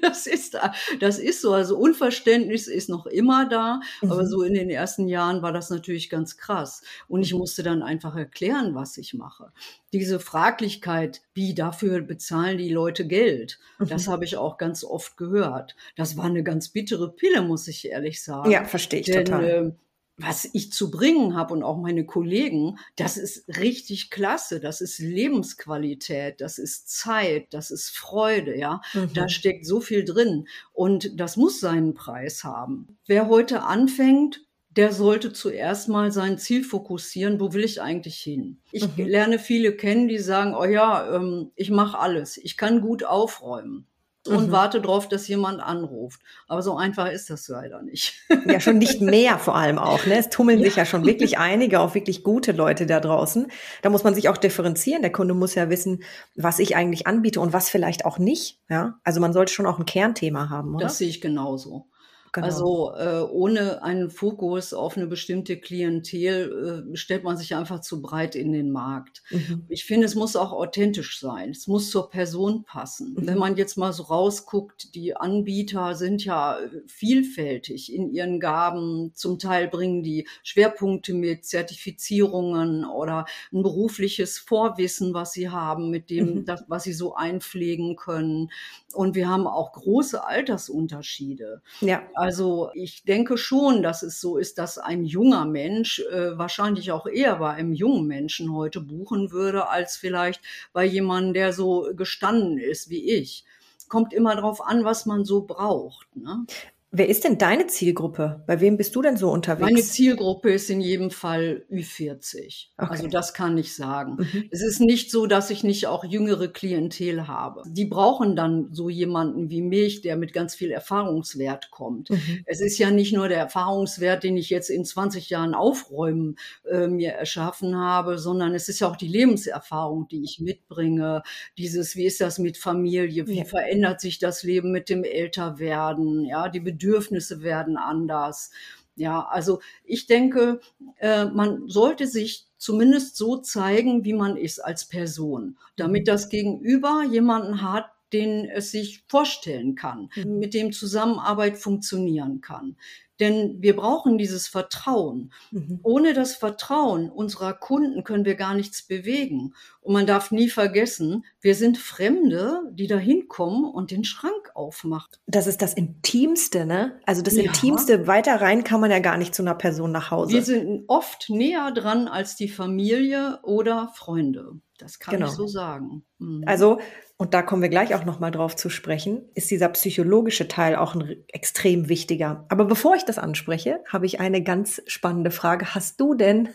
[0.00, 0.56] Das ist,
[1.00, 1.52] das ist so.
[1.52, 3.80] Also Unverständnis ist noch immer da.
[4.00, 4.10] Mhm.
[4.10, 6.82] Aber so in den ersten Jahren war das natürlich ganz krass.
[7.08, 9.52] Und ich musste dann einfach erklären, was ich mache.
[9.92, 13.58] Diese Fraglichkeit, wie dafür bezahlen die Leute Geld?
[13.78, 13.88] Mhm.
[13.88, 15.76] Das habe ich auch ganz oft gehört.
[15.96, 18.50] Das war eine ganz bittere Pille, muss ich ehrlich sagen.
[18.50, 19.44] Ja, verstehe ich Denn, total.
[19.44, 19.72] Äh,
[20.20, 24.58] was ich zu bringen habe und auch meine Kollegen, das ist richtig klasse.
[24.58, 28.80] Das ist Lebensqualität, das ist Zeit, das ist Freude, ja.
[28.94, 29.12] Mhm.
[29.14, 32.98] Da steckt so viel drin und das muss seinen Preis haben.
[33.06, 38.58] Wer heute anfängt, der sollte zuerst mal sein Ziel fokussieren, wo will ich eigentlich hin?
[38.72, 39.06] Ich mhm.
[39.06, 43.86] lerne viele kennen, die sagen, oh ja, ähm, ich mache alles, ich kann gut aufräumen
[44.28, 44.52] und mhm.
[44.52, 46.20] warte darauf, dass jemand anruft.
[46.46, 48.14] Aber so einfach ist das leider nicht.
[48.46, 50.06] Ja, schon nicht mehr vor allem auch.
[50.06, 50.18] Ne?
[50.18, 50.64] Es tummeln ja.
[50.66, 53.50] sich ja schon wirklich einige, auch wirklich gute Leute da draußen.
[53.82, 55.02] Da muss man sich auch differenzieren.
[55.02, 56.02] Der Kunde muss ja wissen,
[56.34, 58.58] was ich eigentlich anbiete und was vielleicht auch nicht.
[58.68, 60.84] Ja, also man sollte schon auch ein Kernthema haben, oder?
[60.84, 61.86] Das sehe ich genauso.
[62.32, 62.46] Genau.
[62.46, 68.02] Also äh, ohne einen Fokus auf eine bestimmte Klientel äh, stellt man sich einfach zu
[68.02, 69.22] breit in den Markt.
[69.30, 69.64] Mhm.
[69.68, 71.50] Ich finde, es muss auch authentisch sein.
[71.50, 73.14] Es muss zur Person passen.
[73.14, 73.26] Mhm.
[73.26, 79.12] Wenn man jetzt mal so rausguckt, die Anbieter sind ja vielfältig in ihren Gaben.
[79.14, 86.10] Zum Teil bringen die Schwerpunkte mit Zertifizierungen oder ein berufliches Vorwissen, was sie haben, mit
[86.10, 86.44] dem, mhm.
[86.44, 88.50] das, was sie so einpflegen können.
[88.94, 91.62] Und wir haben auch große Altersunterschiede.
[91.80, 92.02] Ja.
[92.18, 97.06] Also ich denke schon, dass es so ist, dass ein junger Mensch äh, wahrscheinlich auch
[97.06, 100.40] eher bei einem jungen Menschen heute buchen würde, als vielleicht
[100.72, 103.44] bei jemandem, der so gestanden ist wie ich
[103.88, 106.14] kommt immer darauf an, was man so braucht.
[106.14, 106.46] Ne?
[106.90, 108.42] Wer ist denn deine Zielgruppe?
[108.46, 109.70] Bei wem bist du denn so unterwegs?
[109.70, 112.68] Meine Zielgruppe ist in jedem Fall Ü40.
[112.78, 112.90] Okay.
[112.90, 114.16] Also das kann ich sagen.
[114.18, 114.48] Mhm.
[114.50, 117.62] Es ist nicht so, dass ich nicht auch jüngere Klientel habe.
[117.66, 122.08] Die brauchen dann so jemanden wie mich, der mit ganz viel Erfahrungswert kommt.
[122.08, 122.42] Mhm.
[122.46, 126.36] Es ist ja nicht nur der Erfahrungswert, den ich jetzt in 20 Jahren aufräumen
[126.70, 131.22] äh, mir erschaffen habe, sondern es ist ja auch die Lebenserfahrung, die ich mitbringe.
[131.58, 133.26] Dieses, wie ist das mit Familie?
[133.26, 133.44] Wie ja.
[133.44, 136.24] verändert sich das Leben mit dem Älterwerden?
[136.24, 138.50] Ja, die Bedürfnisse werden anders.
[138.94, 140.60] Ja, also ich denke,
[140.98, 146.06] äh, man sollte sich zumindest so zeigen, wie man ist als Person, damit mhm.
[146.06, 150.38] das Gegenüber jemanden hat, den es sich vorstellen kann, mhm.
[150.38, 152.76] mit dem Zusammenarbeit funktionieren kann.
[153.20, 155.32] Denn wir brauchen dieses Vertrauen.
[155.50, 155.80] Mhm.
[155.82, 159.54] Ohne das Vertrauen unserer Kunden können wir gar nichts bewegen.
[159.80, 165.08] Und man darf nie vergessen, wir sind Fremde, die da hinkommen und den Schrank aufmachen.
[165.26, 167.00] Das ist das Intimste, ne?
[167.06, 167.44] Also das ja.
[167.44, 170.32] Intimste, weiter rein kann man ja gar nicht zu einer Person nach Hause.
[170.32, 174.60] Wir sind oft näher dran als die Familie oder Freunde.
[174.78, 175.26] Das kann genau.
[175.26, 176.04] ich so sagen.
[176.18, 176.44] Mhm.
[176.46, 176.78] Also
[177.20, 180.76] und da kommen wir gleich auch noch mal drauf zu sprechen, ist dieser psychologische Teil
[180.76, 182.46] auch ein extrem wichtiger.
[182.48, 185.74] Aber bevor ich das anspreche, habe ich eine ganz spannende Frage.
[185.74, 186.48] Hast du denn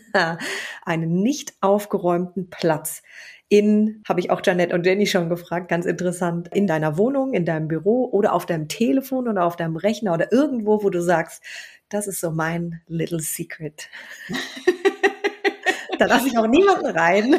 [0.85, 3.01] einen nicht aufgeräumten Platz
[3.49, 7.45] in, habe ich auch Janet und Jenny schon gefragt, ganz interessant, in deiner Wohnung, in
[7.45, 11.43] deinem Büro oder auf deinem Telefon oder auf deinem Rechner oder irgendwo, wo du sagst,
[11.89, 13.89] das ist so mein little secret.
[15.99, 17.35] da lasse ich auch niemanden rein.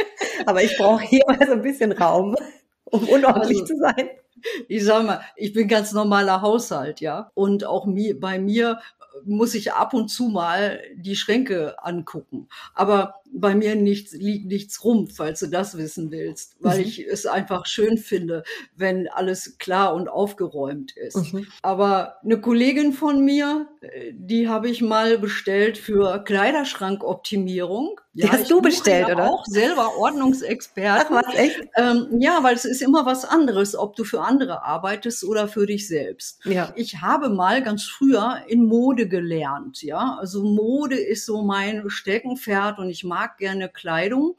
[0.46, 2.34] Aber ich brauche hier mal so ein bisschen Raum
[2.90, 4.08] um unordentlich also, zu sein.
[4.68, 7.30] Ich sag mal, ich bin ganz normaler Haushalt, ja.
[7.34, 7.86] Und auch
[8.20, 8.80] bei mir
[9.24, 12.48] muss ich ab und zu mal die Schränke angucken.
[12.74, 16.84] Aber bei mir nichts, liegt nichts rum, falls du das wissen willst, weil mhm.
[16.84, 18.42] ich es einfach schön finde,
[18.76, 21.32] wenn alles klar und aufgeräumt ist.
[21.32, 21.46] Mhm.
[21.62, 23.68] Aber eine Kollegin von mir,
[24.12, 28.00] die habe ich mal bestellt für Kleiderschrankoptimierung.
[28.14, 29.30] Die ja, hast du bestellt, ja oder?
[29.30, 31.06] Auch selber Ordnungsexperte.
[31.08, 31.60] Ach, was, echt?
[31.76, 35.66] Ähm, ja, weil es ist immer was anderes, ob du für andere arbeitest oder für
[35.66, 36.44] dich selbst.
[36.44, 36.72] Ja.
[36.74, 40.16] Ich habe mal ganz früher in Mode gelernt, ja.
[40.18, 44.36] Also Mode ist so mein Steckenpferd und ich mag mag gerne Kleidung.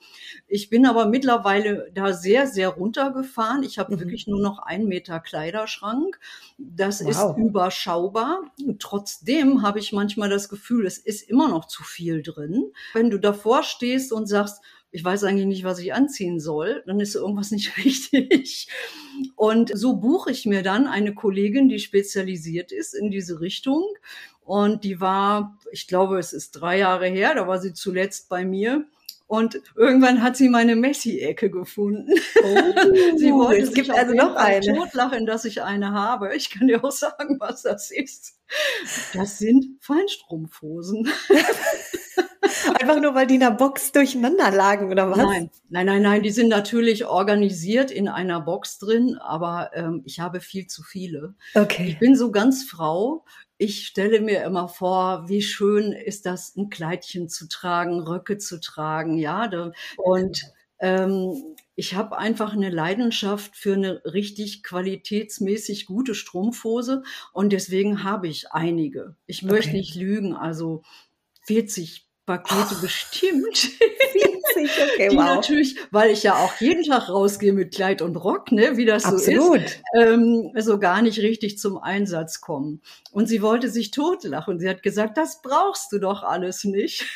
[0.48, 3.64] Ich bin aber mittlerweile da sehr, sehr runtergefahren.
[3.64, 4.00] Ich habe mhm.
[4.00, 6.18] wirklich nur noch einen Meter Kleiderschrank.
[6.58, 7.10] Das wow.
[7.10, 8.40] ist überschaubar.
[8.80, 12.72] trotzdem habe ich manchmal das Gefühl, es ist immer noch zu viel drin.
[12.94, 14.62] Wenn du davor stehst und sagst,
[14.92, 18.70] ich weiß eigentlich nicht, was ich anziehen soll, dann ist irgendwas nicht richtig.
[19.36, 23.84] Und so buche ich mir dann eine Kollegin, die spezialisiert ist in diese Richtung.
[24.50, 28.46] Und die war, ich glaube, es ist drei Jahre her, da war sie zuletzt bei
[28.46, 28.88] mir.
[29.28, 32.12] Und irgendwann hat sie meine Messi-Ecke gefunden.
[32.42, 32.56] Oh,
[33.16, 34.66] sie wollte es gibt also noch eine.
[34.74, 36.36] totlachen, dass ich eine habe.
[36.36, 38.40] Ich kann dir auch sagen, was das ist.
[39.14, 41.08] Das sind Feinstrumpfhosen.
[42.82, 45.18] Einfach nur, weil die in der Box durcheinander lagen, oder was?
[45.18, 46.24] Nein, nein, nein, nein.
[46.24, 51.36] Die sind natürlich organisiert in einer Box drin, aber ähm, ich habe viel zu viele.
[51.54, 51.90] Okay.
[51.90, 53.24] Ich bin so ganz Frau.
[53.62, 58.60] Ich stelle mir immer vor, wie schön ist das, ein Kleidchen zu tragen, Röcke zu
[58.62, 59.50] tragen, ja.
[59.98, 60.42] Und
[60.80, 68.30] ähm, ich habe einfach eine Leidenschaft für eine richtig qualitätsmäßig gute Strumpfhose und deswegen habe
[68.30, 69.18] ich einige.
[69.26, 69.78] Ich möchte okay.
[69.78, 70.84] nicht lügen, also
[71.48, 72.82] 40 Pakete oh.
[72.82, 73.72] bestimmt.
[74.56, 75.36] Witzig, okay, die wow.
[75.36, 79.06] natürlich, weil ich ja auch jeden Tag rausgehe mit Kleid und Rock, ne, wie das
[79.06, 79.44] Absolut.
[79.44, 82.82] so ist, ähm, so gar nicht richtig zum Einsatz kommen.
[83.12, 84.60] Und sie wollte sich totlachen.
[84.60, 87.06] Sie hat gesagt, das brauchst du doch alles nicht.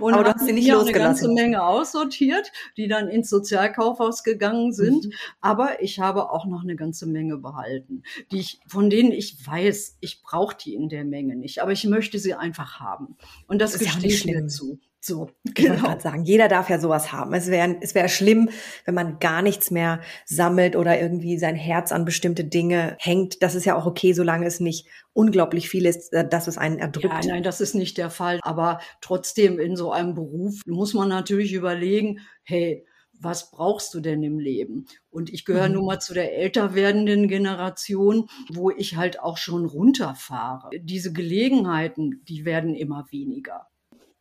[0.00, 0.94] Und Aber du hast sie nicht losgelassen.
[0.94, 5.06] eine ganze Menge aussortiert, die dann ins Sozialkaufhaus gegangen sind.
[5.06, 5.12] Mhm.
[5.40, 9.98] Aber ich habe auch noch eine ganze Menge behalten, die ich, von denen ich weiß,
[10.00, 11.62] ich brauche die in der Menge nicht.
[11.62, 13.16] Aber ich möchte sie einfach haben.
[13.46, 14.78] Und das, das gestehe ich mir zu.
[15.06, 15.74] So, genau.
[15.74, 17.32] Ich gerade sagen, jeder darf ja sowas haben.
[17.32, 18.50] Es wäre es wäre schlimm,
[18.86, 23.40] wenn man gar nichts mehr sammelt oder irgendwie sein Herz an bestimmte Dinge hängt.
[23.40, 26.78] Das ist ja auch okay, solange es nicht unglaublich viel ist, äh, dass es einen
[26.78, 27.24] erdrückt.
[27.24, 28.40] Ja, nein, das ist nicht der Fall.
[28.42, 32.84] Aber trotzdem in so einem Beruf muss man natürlich überlegen, hey,
[33.20, 34.86] was brauchst du denn im Leben?
[35.08, 35.74] Und ich gehöre mhm.
[35.74, 40.70] nun mal zu der älter werdenden Generation, wo ich halt auch schon runterfahre.
[40.80, 43.68] Diese Gelegenheiten, die werden immer weniger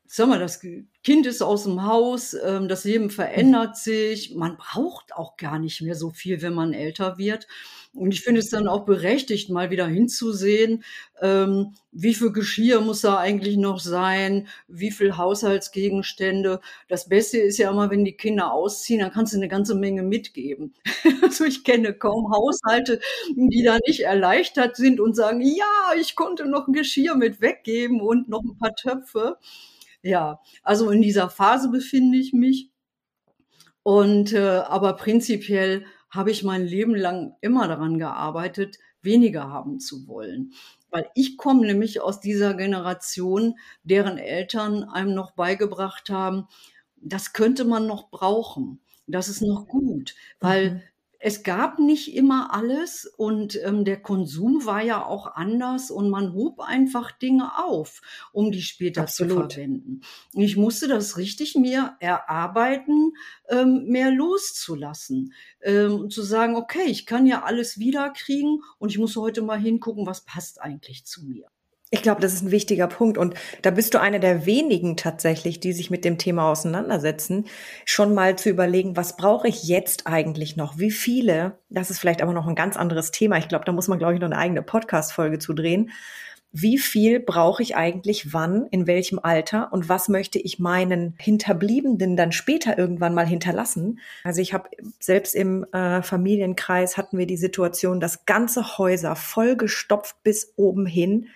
[0.08, 0.62] sag mal, das
[1.04, 5.82] Kind ist aus dem Haus, ähm, das Leben verändert sich, man braucht auch gar nicht
[5.82, 7.48] mehr so viel, wenn man älter wird.
[7.94, 10.84] Und ich finde es dann auch berechtigt, mal wieder hinzusehen,
[11.22, 16.60] ähm, wie viel Geschirr muss da eigentlich noch sein, wie viel Haushaltsgegenstände.
[16.90, 20.04] Das Beste ist ja immer, wenn die Kinder ausziehen, dann kannst du eine ganze Menge
[20.04, 20.74] mitgeben.
[21.22, 23.00] also ich kenne kaum Haushalte,
[23.36, 28.02] die da nicht erleichtert sind und sagen, ja, ich konnte noch ein Geschirr mit weggeben
[28.02, 29.38] und noch ein paar Töpfe.
[30.06, 32.70] Ja, also in dieser Phase befinde ich mich.
[33.84, 40.08] Und äh, aber prinzipiell habe ich mein Leben lang immer daran gearbeitet, weniger haben zu
[40.08, 40.54] wollen.
[40.92, 46.48] Weil ich komme nämlich aus dieser Generation, deren Eltern einem noch beigebracht haben,
[46.98, 48.82] das könnte man noch brauchen.
[49.08, 50.82] Das ist noch gut, weil mhm
[51.28, 56.34] es gab nicht immer alles und ähm, der Konsum war ja auch anders und man
[56.34, 59.50] hob einfach Dinge auf, um die später Absolut.
[59.52, 60.02] zu verwenden.
[60.34, 63.14] Ich musste das richtig mir erarbeiten,
[63.50, 65.34] ähm, mehr loszulassen.
[65.64, 70.06] Ähm, zu sagen, okay, ich kann ja alles wiederkriegen und ich muss heute mal hingucken,
[70.06, 71.48] was passt eigentlich zu mir.
[71.92, 73.18] Ich glaube, das ist ein wichtiger Punkt.
[73.18, 77.46] Und da bist du eine der wenigen tatsächlich, die sich mit dem Thema auseinandersetzen,
[77.86, 80.80] schon mal zu überlegen, was brauche ich jetzt eigentlich noch?
[80.80, 81.60] Wie viele?
[81.70, 83.38] Das ist vielleicht aber noch ein ganz anderes Thema.
[83.38, 85.92] Ich glaube, da muss man, glaube ich, noch eine eigene Podcast-Folge zu drehen.
[86.58, 92.16] Wie viel brauche ich eigentlich wann, in welchem Alter und was möchte ich meinen Hinterbliebenen
[92.16, 94.00] dann später irgendwann mal hinterlassen?
[94.24, 94.70] Also ich habe
[95.02, 101.28] selbst im äh, Familienkreis hatten wir die Situation, dass ganze Häuser vollgestopft bis oben hin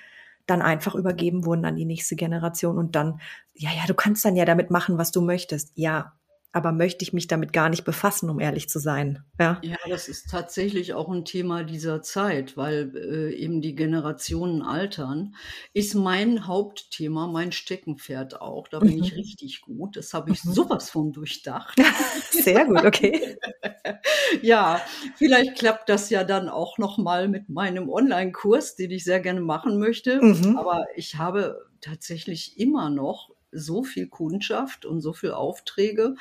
[0.50, 3.20] dann einfach übergeben wurden an die nächste Generation und dann,
[3.54, 5.72] ja, ja, du kannst dann ja damit machen, was du möchtest.
[5.76, 6.14] Ja,
[6.52, 9.24] aber möchte ich mich damit gar nicht befassen, um ehrlich zu sein.
[9.40, 14.64] Ja, ja das ist tatsächlich auch ein Thema dieser Zeit, weil äh, eben die Generationen
[14.64, 15.36] altern,
[15.74, 18.68] ist mein Hauptthema, mein Steckenpferd auch.
[18.68, 19.04] Da bin mhm.
[19.04, 19.96] ich richtig gut.
[19.96, 20.54] Das habe ich mhm.
[20.54, 21.78] sowas von durchdacht.
[22.32, 23.38] Sehr gut, okay.
[24.42, 24.82] ja,
[25.16, 29.42] vielleicht klappt das ja dann auch noch mal mit meinem Online-Kurs, den ich sehr gerne
[29.42, 30.22] machen möchte.
[30.22, 30.58] Mhm.
[30.58, 36.16] Aber ich habe tatsächlich immer noch so viel Kundschaft und so viel Aufträge,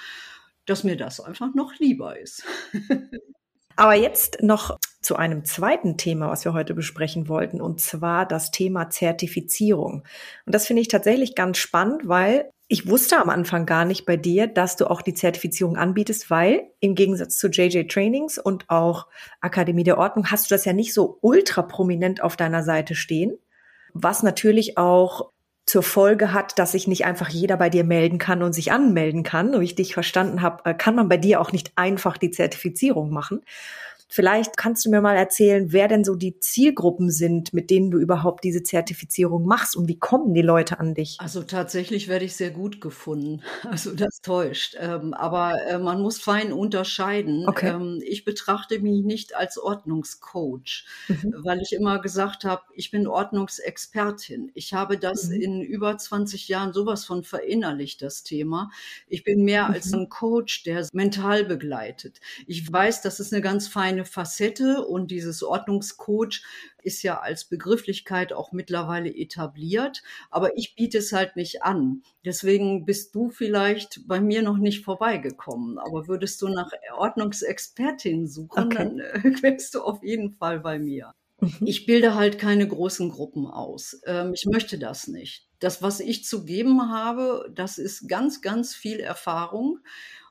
[0.67, 2.45] dass mir das einfach noch lieber ist.
[3.77, 8.51] Aber jetzt noch zu einem zweiten Thema, was wir heute besprechen wollten, und zwar das
[8.51, 10.03] Thema Zertifizierung.
[10.45, 14.17] Und das finde ich tatsächlich ganz spannend, weil ich wusste am Anfang gar nicht bei
[14.17, 19.07] dir, dass du auch die Zertifizierung anbietest, weil im Gegensatz zu JJ Trainings und auch
[19.41, 23.39] Akademie der Ordnung hast du das ja nicht so ultra prominent auf deiner Seite stehen,
[23.95, 25.31] was natürlich auch
[25.69, 29.23] zur Folge hat, dass sich nicht einfach jeder bei dir melden kann und sich anmelden
[29.23, 29.53] kann.
[29.53, 32.31] So wie ich dich verstanden habe, äh, kann man bei dir auch nicht einfach die
[32.31, 33.43] Zertifizierung machen.
[34.11, 37.99] Vielleicht kannst du mir mal erzählen, wer denn so die Zielgruppen sind, mit denen du
[37.99, 41.19] überhaupt diese Zertifizierung machst und wie kommen die Leute an dich?
[41.21, 43.43] Also tatsächlich werde ich sehr gut gefunden.
[43.69, 44.77] Also das täuscht.
[44.79, 47.47] Ähm, aber äh, man muss fein unterscheiden.
[47.47, 47.69] Okay.
[47.69, 51.35] Ähm, ich betrachte mich nicht als Ordnungscoach, mhm.
[51.43, 54.51] weil ich immer gesagt habe, ich bin Ordnungsexpertin.
[54.55, 55.41] Ich habe das mhm.
[55.41, 58.71] in über 20 Jahren sowas von verinnerlicht, das Thema.
[59.07, 59.75] Ich bin mehr mhm.
[59.75, 62.21] als ein Coach, der mental begleitet.
[62.47, 66.43] Ich weiß, das ist eine ganz feine eine Facette und dieses Ordnungscoach
[66.83, 72.03] ist ja als Begrifflichkeit auch mittlerweile etabliert, aber ich biete es halt nicht an.
[72.25, 78.65] Deswegen bist du vielleicht bei mir noch nicht vorbeigekommen, aber würdest du nach Ordnungsexpertin suchen,
[78.65, 78.77] okay.
[78.77, 81.13] dann äh, wärst du auf jeden Fall bei mir.
[81.41, 81.67] Mhm.
[81.67, 84.01] Ich bilde halt keine großen Gruppen aus.
[84.07, 85.49] Ähm, ich möchte das nicht.
[85.61, 89.81] Das, was ich zu geben habe, das ist ganz, ganz viel Erfahrung.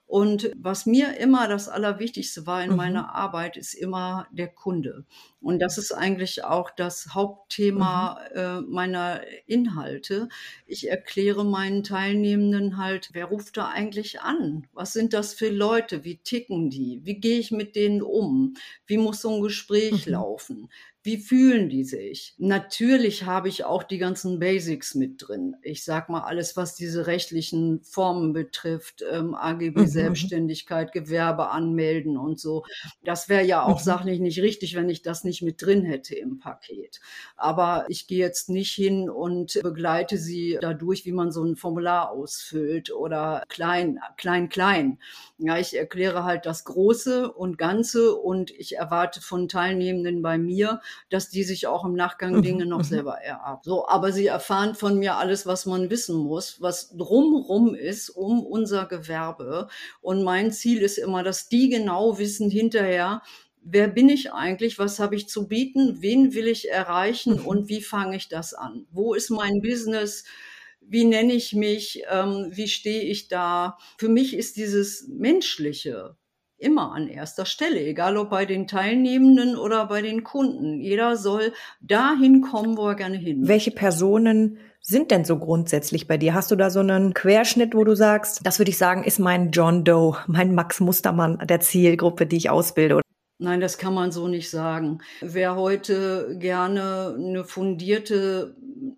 [0.08, 2.78] Und was mir immer das Allerwichtigste war in mhm.
[2.78, 5.06] meiner Arbeit, ist immer der Kunde.
[5.42, 8.40] Und das ist eigentlich auch das Hauptthema mhm.
[8.40, 10.30] äh, meiner Inhalte.
[10.66, 14.66] Ich erkläre meinen Teilnehmenden halt, wer ruft da eigentlich an?
[14.72, 16.06] Was sind das für Leute?
[16.06, 17.02] Wie ticken die?
[17.04, 18.56] Wie gehe ich mit denen um?
[18.86, 20.14] Wie muss so ein Gespräch mhm.
[20.14, 20.70] laufen?
[21.08, 22.36] Wie fühlen die sich?
[22.38, 25.56] Natürlich habe ich auch die ganzen Basics mit drin.
[25.62, 29.88] Ich sag mal alles, was diese rechtlichen Formen betrifft, ähm, AGB mhm.
[29.88, 32.66] Selbstständigkeit, Gewerbe anmelden und so.
[33.06, 33.86] Das wäre ja auch mhm.
[33.86, 37.00] sachlich nicht richtig, wenn ich das nicht mit drin hätte im Paket.
[37.38, 42.12] Aber ich gehe jetzt nicht hin und begleite sie dadurch, wie man so ein Formular
[42.12, 45.00] ausfüllt oder klein, klein, klein.
[45.40, 50.82] Ja, ich erkläre halt das Große und Ganze und ich erwarte von Teilnehmenden bei mir,
[51.10, 52.84] dass die sich auch im Nachgang mhm, Dinge noch mhm.
[52.84, 53.70] selber erarbeiten.
[53.70, 58.44] So, aber sie erfahren von mir alles, was man wissen muss, was drumrum ist um
[58.44, 59.68] unser Gewerbe.
[60.02, 63.22] Und mein Ziel ist immer, dass die genau wissen hinterher,
[63.62, 67.46] wer bin ich eigentlich, was habe ich zu bieten, wen will ich erreichen mhm.
[67.46, 68.88] und wie fange ich das an?
[68.92, 70.24] Wo ist mein Business?
[70.90, 72.04] Wie nenne ich mich?
[72.10, 73.78] Ähm, wie stehe ich da?
[73.98, 76.16] Für mich ist dieses Menschliche
[76.58, 80.80] immer an erster Stelle, egal ob bei den Teilnehmenden oder bei den Kunden.
[80.80, 83.48] Jeder soll dahin kommen, wo er gerne hin.
[83.48, 86.34] Welche Personen sind denn so grundsätzlich bei dir?
[86.34, 89.52] Hast du da so einen Querschnitt, wo du sagst, das würde ich sagen, ist mein
[89.52, 93.02] John Doe, mein Max Mustermann der Zielgruppe, die ich ausbilde?
[93.40, 95.00] Nein, das kann man so nicht sagen.
[95.22, 98.56] Wer heute gerne eine fundierte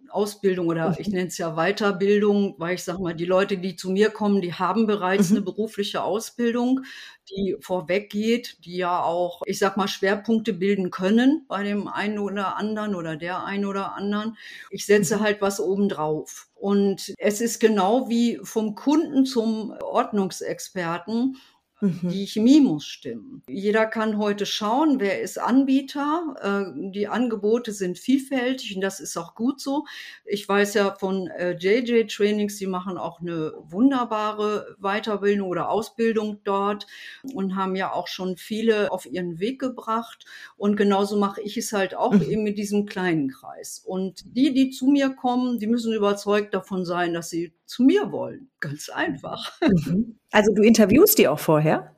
[0.10, 3.92] Ausbildung oder ich nenne es ja Weiterbildung, weil ich sage mal, die Leute, die zu
[3.92, 5.38] mir kommen, die haben bereits mhm.
[5.38, 6.86] eine berufliche Ausbildung,
[7.30, 12.18] die vorweg geht, die ja auch, ich sag mal, Schwerpunkte bilden können bei dem einen
[12.18, 14.38] oder anderen oder der einen oder anderen.
[14.72, 15.22] Ich setze mhm.
[15.22, 16.48] halt was obendrauf.
[16.56, 21.36] Und es ist genau wie vom Kunden zum Ordnungsexperten
[21.82, 22.10] Mhm.
[22.10, 23.42] Die Chemie muss stimmen.
[23.48, 26.36] Jeder kann heute schauen, wer ist Anbieter.
[26.42, 29.86] Äh, die Angebote sind vielfältig und das ist auch gut so.
[30.26, 36.42] Ich weiß ja von JJ äh, Trainings, die machen auch eine wunderbare Weiterbildung oder Ausbildung
[36.44, 36.86] dort
[37.34, 40.26] und haben ja auch schon viele auf ihren Weg gebracht.
[40.58, 42.22] Und genauso mache ich es halt auch mhm.
[42.24, 43.82] eben mit diesem kleinen Kreis.
[43.86, 48.12] Und die, die zu mir kommen, die müssen überzeugt davon sein, dass sie zu mir
[48.12, 48.50] wollen.
[48.60, 49.54] Ganz einfach.
[49.70, 50.18] Mhm.
[50.32, 51.96] Also du interviewst die auch vorher?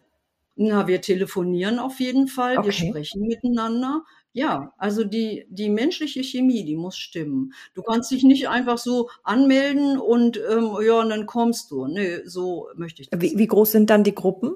[0.56, 2.68] Na, wir telefonieren auf jeden Fall, okay.
[2.68, 4.04] wir sprechen miteinander.
[4.34, 7.54] Ja, also die, die menschliche Chemie, die muss stimmen.
[7.74, 11.88] Du kannst dich nicht einfach so anmelden und ähm, ja, und dann kommst du.
[11.88, 13.20] Nee, so möchte ich das.
[13.22, 14.54] Wie, wie groß sind dann die Gruppen?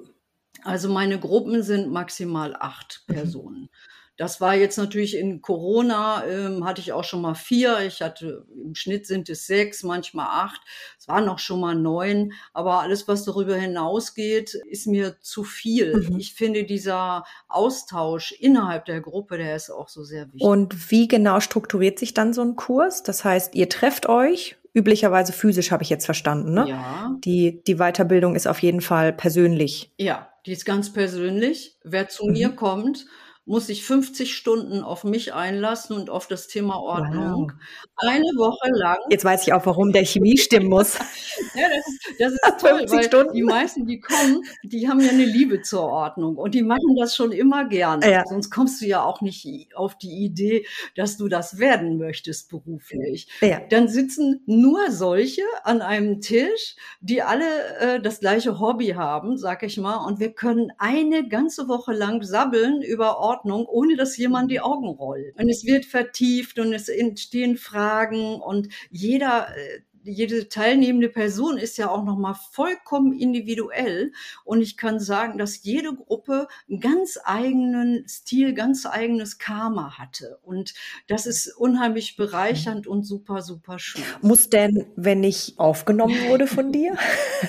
[0.63, 3.13] Also meine Gruppen sind maximal acht mhm.
[3.13, 3.61] Personen.
[3.61, 3.69] Mhm.
[4.17, 7.79] Das war jetzt natürlich in Corona, ähm, hatte ich auch schon mal vier.
[7.81, 10.61] Ich hatte, im Schnitt sind es sechs, manchmal acht.
[10.97, 12.31] Es waren noch schon mal neun.
[12.53, 16.07] Aber alles, was darüber hinausgeht, ist mir zu viel.
[16.09, 16.17] Mhm.
[16.17, 20.47] Ich finde, dieser Austausch innerhalb der Gruppe, der ist auch so sehr wichtig.
[20.47, 23.03] Und wie genau strukturiert sich dann so ein Kurs?
[23.03, 26.65] Das heißt, ihr trefft euch üblicherweise physisch, habe ich jetzt verstanden, ne?
[26.67, 27.15] Ja.
[27.23, 29.91] Die, die Weiterbildung ist auf jeden Fall persönlich.
[29.97, 31.77] Ja, die ist ganz persönlich.
[31.83, 32.33] Wer zu mhm.
[32.33, 33.05] mir kommt
[33.45, 37.51] muss ich 50 Stunden auf mich einlassen und auf das Thema Ordnung.
[37.51, 38.09] Wow.
[38.09, 38.97] Eine Woche lang.
[39.09, 40.95] Jetzt weiß ich auch, warum der Chemie stimmen muss.
[41.55, 43.33] ja, das ist, das ist toll, weil Stunden.
[43.33, 47.15] die meisten, die kommen, die haben ja eine Liebe zur Ordnung und die machen das
[47.15, 48.11] schon immer gerne.
[48.11, 48.23] Ja.
[48.25, 53.27] Sonst kommst du ja auch nicht auf die Idee, dass du das werden möchtest beruflich.
[53.41, 53.61] Ja.
[53.69, 57.45] Dann sitzen nur solche an einem Tisch, die alle
[57.79, 62.23] äh, das gleiche Hobby haben, sag ich mal, und wir können eine ganze Woche lang
[62.23, 65.35] sabbeln über Ordnung Ordnung, ohne dass jemand die Augen rollt.
[65.37, 71.77] Und es wird vertieft und es entstehen Fragen und jeder äh, jede teilnehmende Person ist
[71.77, 74.11] ja auch noch mal vollkommen individuell
[74.43, 80.39] und ich kann sagen, dass jede Gruppe einen ganz eigenen Stil, ganz eigenes Karma hatte
[80.43, 80.73] und
[81.07, 84.03] das ist unheimlich bereichernd und super super schön.
[84.21, 86.95] Muss denn, wenn ich aufgenommen wurde von dir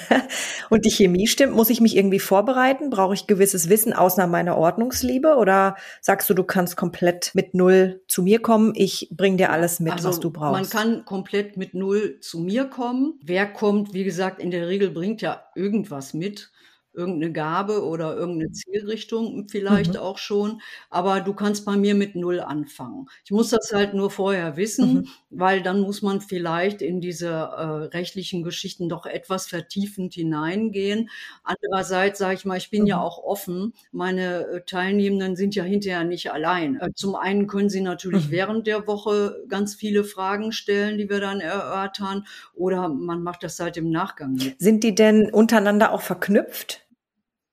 [0.70, 2.90] und die Chemie stimmt, muss ich mich irgendwie vorbereiten?
[2.90, 8.02] Brauche ich gewisses Wissen außer meiner Ordnungsliebe oder sagst du, du kannst komplett mit null
[8.08, 8.72] zu mir kommen?
[8.74, 10.74] Ich bring dir alles mit, also, was du brauchst.
[10.74, 13.20] Man kann komplett mit null zu mir kommen.
[13.22, 16.50] Wer kommt, wie gesagt, in der Regel bringt ja irgendwas mit
[16.96, 20.00] irgendeine Gabe oder irgendeine Zielrichtung vielleicht mhm.
[20.00, 20.60] auch schon.
[20.90, 23.06] Aber du kannst bei mir mit Null anfangen.
[23.24, 25.08] Ich muss das halt nur vorher wissen, mhm.
[25.30, 27.64] weil dann muss man vielleicht in diese äh,
[27.96, 31.10] rechtlichen Geschichten doch etwas vertiefend hineingehen.
[31.44, 32.88] Andererseits sage ich mal, ich bin mhm.
[32.88, 33.74] ja auch offen.
[33.92, 36.80] Meine äh, Teilnehmenden sind ja hinterher nicht allein.
[36.80, 38.32] Äh, zum einen können sie natürlich mhm.
[38.32, 43.60] während der Woche ganz viele Fragen stellen, die wir dann erörtern, oder man macht das
[43.60, 44.60] halt im Nachgang mit.
[44.60, 46.85] Sind die denn untereinander auch verknüpft?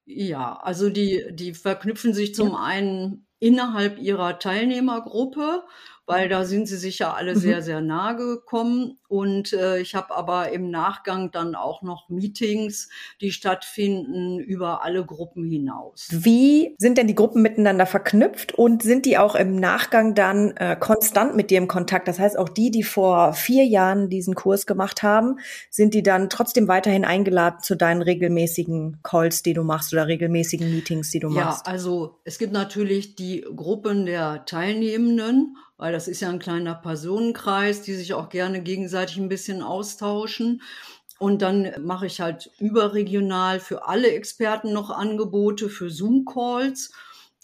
[0.06, 5.64] Ja, also die die verknüpfen sich zum einen innerhalb ihrer Teilnehmergruppe
[6.06, 7.40] weil da sind sie sich ja alle mhm.
[7.40, 9.00] sehr, sehr nahe gekommen.
[9.14, 12.90] Und äh, ich habe aber im Nachgang dann auch noch Meetings,
[13.22, 16.08] die stattfinden über alle Gruppen hinaus.
[16.10, 20.76] Wie sind denn die Gruppen miteinander verknüpft und sind die auch im Nachgang dann äh,
[20.80, 22.08] konstant mit dir im Kontakt?
[22.08, 25.38] Das heißt, auch die, die vor vier Jahren diesen Kurs gemacht haben,
[25.70, 30.72] sind die dann trotzdem weiterhin eingeladen zu deinen regelmäßigen Calls, die du machst oder regelmäßigen
[30.72, 31.68] Meetings, die du machst?
[31.68, 36.76] Ja, also es gibt natürlich die Gruppen der Teilnehmenden weil das ist ja ein kleiner
[36.76, 40.62] Personenkreis, die sich auch gerne gegenseitig ein bisschen austauschen.
[41.20, 46.92] Und dann mache ich halt überregional für alle Experten noch Angebote für Zoom-Calls.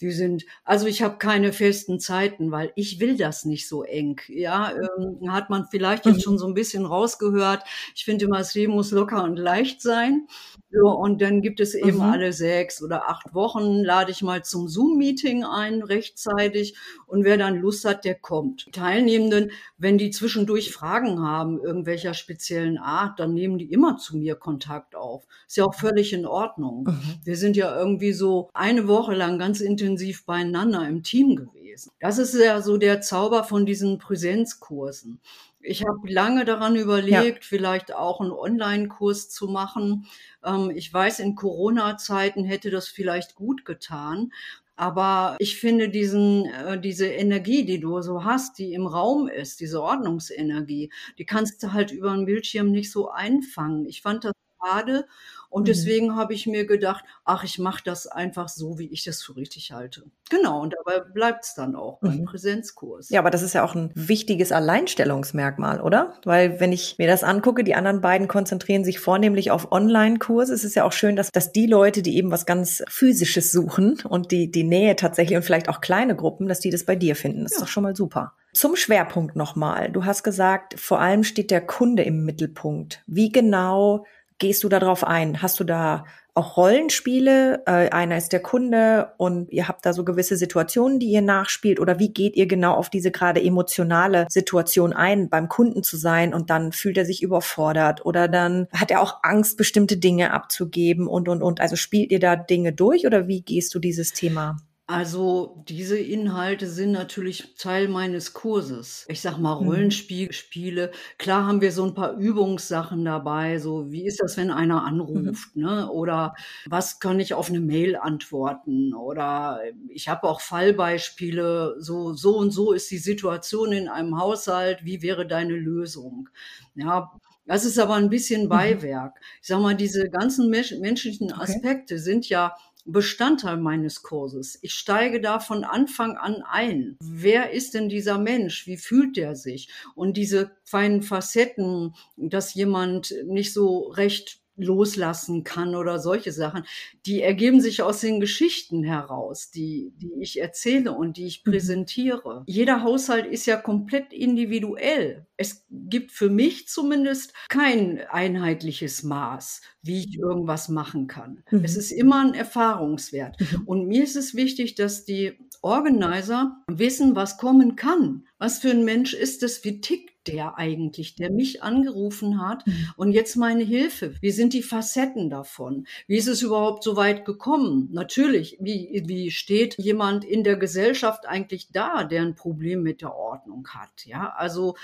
[0.00, 4.20] Die sind, also ich habe keine festen Zeiten, weil ich will das nicht so eng.
[4.28, 6.22] Ja, ähm, hat man vielleicht jetzt mhm.
[6.22, 7.64] schon so ein bisschen rausgehört.
[7.94, 10.26] Ich finde immer, das Leben muss locker und leicht sein.
[10.72, 12.02] So, und dann gibt es eben mhm.
[12.02, 16.76] alle sechs oder acht Wochen, lade ich mal zum Zoom-Meeting ein, rechtzeitig.
[17.06, 18.66] Und wer dann Lust hat, der kommt.
[18.66, 24.16] Die Teilnehmenden, wenn die zwischendurch Fragen haben, irgendwelcher speziellen Art, dann nehmen die immer zu
[24.16, 25.24] mir Kontakt auf.
[25.46, 26.84] Ist ja auch völlig in Ordnung.
[26.84, 27.00] Mhm.
[27.24, 29.89] Wir sind ja irgendwie so eine Woche lang ganz intensiv
[30.26, 31.92] beieinander im Team gewesen.
[32.00, 35.20] Das ist ja so der Zauber von diesen Präsenzkursen.
[35.62, 37.48] Ich habe lange daran überlegt, ja.
[37.48, 40.06] vielleicht auch einen Online-Kurs zu machen.
[40.42, 44.32] Ähm, ich weiß, in Corona-Zeiten hätte das vielleicht gut getan.
[44.76, 49.60] Aber ich finde diesen, äh, diese Energie, die du so hast, die im Raum ist,
[49.60, 53.84] diese Ordnungsenergie, die kannst du halt über einen Bildschirm nicht so einfangen.
[53.84, 55.06] Ich fand das schade
[55.50, 55.66] und mhm.
[55.66, 59.36] deswegen habe ich mir gedacht, ach, ich mache das einfach so, wie ich das für
[59.36, 60.04] richtig halte.
[60.30, 62.24] Genau, und dabei bleibt es dann auch beim mhm.
[62.24, 63.10] Präsenzkurs.
[63.10, 66.14] Ja, aber das ist ja auch ein wichtiges Alleinstellungsmerkmal, oder?
[66.24, 70.54] Weil wenn ich mir das angucke, die anderen beiden konzentrieren sich vornehmlich auf Online-Kurse.
[70.54, 74.00] Es ist ja auch schön, dass, dass die Leute, die eben was ganz Physisches suchen
[74.08, 77.16] und die, die Nähe tatsächlich und vielleicht auch kleine Gruppen, dass die das bei dir
[77.16, 77.42] finden.
[77.42, 77.56] Das ja.
[77.56, 78.34] ist doch schon mal super.
[78.52, 79.90] Zum Schwerpunkt nochmal.
[79.90, 83.02] Du hast gesagt, vor allem steht der Kunde im Mittelpunkt.
[83.06, 84.04] Wie genau
[84.40, 85.40] gehst du darauf ein?
[85.40, 87.62] Hast du da auch Rollenspiele?
[87.66, 91.78] Äh, einer ist der Kunde und ihr habt da so gewisse Situationen, die ihr nachspielt?
[91.78, 96.34] Oder wie geht ihr genau auf diese gerade emotionale Situation ein, beim Kunden zu sein
[96.34, 101.06] und dann fühlt er sich überfordert oder dann hat er auch Angst, bestimmte Dinge abzugeben
[101.06, 101.60] und, und, und.
[101.60, 104.56] Also spielt ihr da Dinge durch oder wie gehst du dieses Thema
[104.90, 109.06] also diese Inhalte sind natürlich Teil meines Kurses.
[109.08, 109.68] Ich sag mal mhm.
[109.68, 110.90] Rollenspiele.
[111.16, 113.60] Klar haben wir so ein paar Übungssachen dabei.
[113.60, 115.62] So wie ist das, wenn einer anruft, mhm.
[115.62, 115.90] ne?
[115.92, 116.34] Oder
[116.66, 118.92] was kann ich auf eine Mail antworten?
[118.92, 121.76] Oder ich habe auch Fallbeispiele.
[121.78, 124.84] So so und so ist die Situation in einem Haushalt.
[124.84, 126.28] Wie wäre deine Lösung?
[126.74, 127.12] Ja,
[127.46, 128.48] das ist aber ein bisschen mhm.
[128.48, 129.18] Beiwerk.
[129.40, 132.02] Ich sag mal, diese ganzen menschlichen Aspekte okay.
[132.02, 132.54] sind ja
[132.86, 134.58] Bestandteil meines Kurses.
[134.62, 136.96] Ich steige da von Anfang an ein.
[137.00, 138.66] Wer ist denn dieser Mensch?
[138.66, 139.68] Wie fühlt der sich?
[139.94, 146.64] Und diese feinen Facetten, dass jemand nicht so recht loslassen kann oder solche Sachen,
[147.06, 151.50] die ergeben sich aus den Geschichten heraus, die, die ich erzähle und die ich mhm.
[151.50, 152.44] präsentiere.
[152.46, 155.26] Jeder Haushalt ist ja komplett individuell.
[155.36, 161.42] Es gibt für mich zumindest kein einheitliches Maß, wie ich irgendwas machen kann.
[161.50, 161.64] Mhm.
[161.64, 163.40] Es ist immer ein Erfahrungswert.
[163.40, 163.62] Mhm.
[163.66, 168.26] Und mir ist es wichtig, dass die Organizer wissen, was kommen kann.
[168.38, 169.64] Was für ein Mensch ist es?
[169.64, 172.88] Wie tickt der eigentlich, der mich angerufen hat Mhm.
[172.96, 174.14] und jetzt meine Hilfe?
[174.20, 175.86] Wie sind die Facetten davon?
[176.06, 177.88] Wie ist es überhaupt so weit gekommen?
[177.92, 183.14] Natürlich, wie, wie steht jemand in der Gesellschaft eigentlich da, der ein Problem mit der
[183.14, 184.06] Ordnung hat?
[184.06, 184.76] Ja, also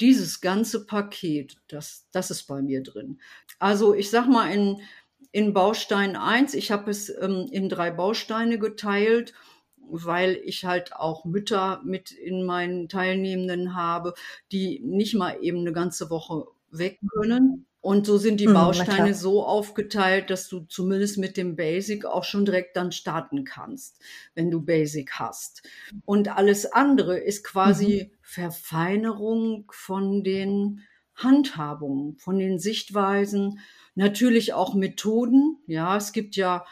[0.00, 3.20] dieses ganze Paket, das, das ist bei mir drin.
[3.58, 4.80] Also ich sag mal in,
[5.30, 9.32] in Baustein 1, ich habe es ähm, in drei Bausteine geteilt,
[9.88, 14.14] weil ich halt auch Mütter mit in meinen Teilnehmenden habe,
[14.52, 17.66] die nicht mal eben eine ganze Woche weg können.
[17.80, 22.04] Und so sind die Mhm, na Bausteine so aufgeteilt, dass du zumindest mit dem Basic
[22.04, 24.00] auch schon direkt dann starten kannst,
[24.34, 25.62] wenn du Basic hast.
[26.04, 30.82] Und alles andere ist quasi Verfeinerung von den
[31.16, 33.58] Handhabungen, von den Sichtweisen,
[33.94, 35.58] natürlich auch Methoden.
[35.66, 36.64] Ja, es gibt ja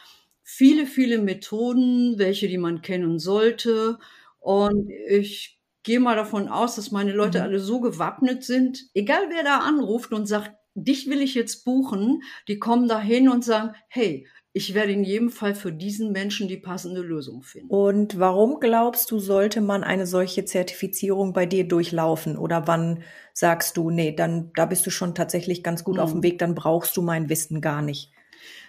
[0.57, 3.99] viele, viele Methoden, welche die man kennen sollte.
[4.39, 7.45] Und ich gehe mal davon aus, dass meine Leute Mhm.
[7.45, 12.23] alle so gewappnet sind, egal wer da anruft und sagt, dich will ich jetzt buchen,
[12.49, 16.49] die kommen da hin und sagen, hey, ich werde in jedem Fall für diesen Menschen
[16.49, 17.69] die passende Lösung finden.
[17.69, 22.37] Und warum glaubst du, sollte man eine solche Zertifizierung bei dir durchlaufen?
[22.37, 26.17] Oder wann sagst du, nee, dann, da bist du schon tatsächlich ganz gut auf dem
[26.19, 26.23] Hm.
[26.23, 28.13] Weg, dann brauchst du mein Wissen gar nicht?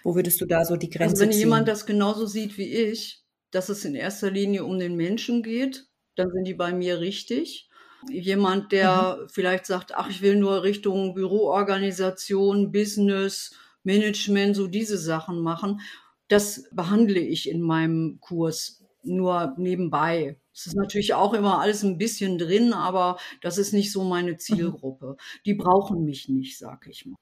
[0.02, 1.68] Wo würdest du da so die Also Grenze wenn jemand ziehen?
[1.68, 6.30] das genauso sieht wie ich, dass es in erster Linie um den Menschen geht, dann
[6.30, 7.68] sind die bei mir richtig.
[8.08, 9.06] Jemand, Mhm.
[9.12, 13.54] der vielleicht sagt, ach, ich will nur Richtung Büroorganisation, Business,
[13.84, 15.80] Management, so diese Sachen machen,
[16.28, 20.40] das behandle ich in meinem Kurs nur nebenbei.
[20.54, 24.36] Es ist natürlich auch immer alles ein bisschen drin, aber das ist nicht so meine
[24.48, 24.76] Mhm.
[24.76, 25.16] Zielgruppe.
[25.46, 27.16] Die brauchen mich nicht, sag ich mal.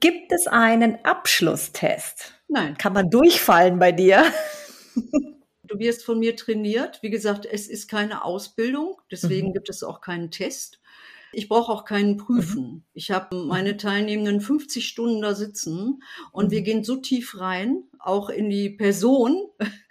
[0.00, 2.34] Gibt es einen Abschlusstest?
[2.48, 2.76] Nein.
[2.76, 4.24] Kann man durchfallen bei dir?
[5.66, 6.98] Du wirst von mir trainiert.
[7.02, 9.52] Wie gesagt, es ist keine Ausbildung, deswegen Mhm.
[9.54, 10.78] gibt es auch keinen Test.
[11.32, 12.84] Ich brauche auch keinen Prüfen.
[12.92, 16.02] Ich habe meine Teilnehmenden 50 Stunden da sitzen
[16.32, 16.64] und wir Mhm.
[16.64, 19.48] gehen so tief rein, auch in die Person,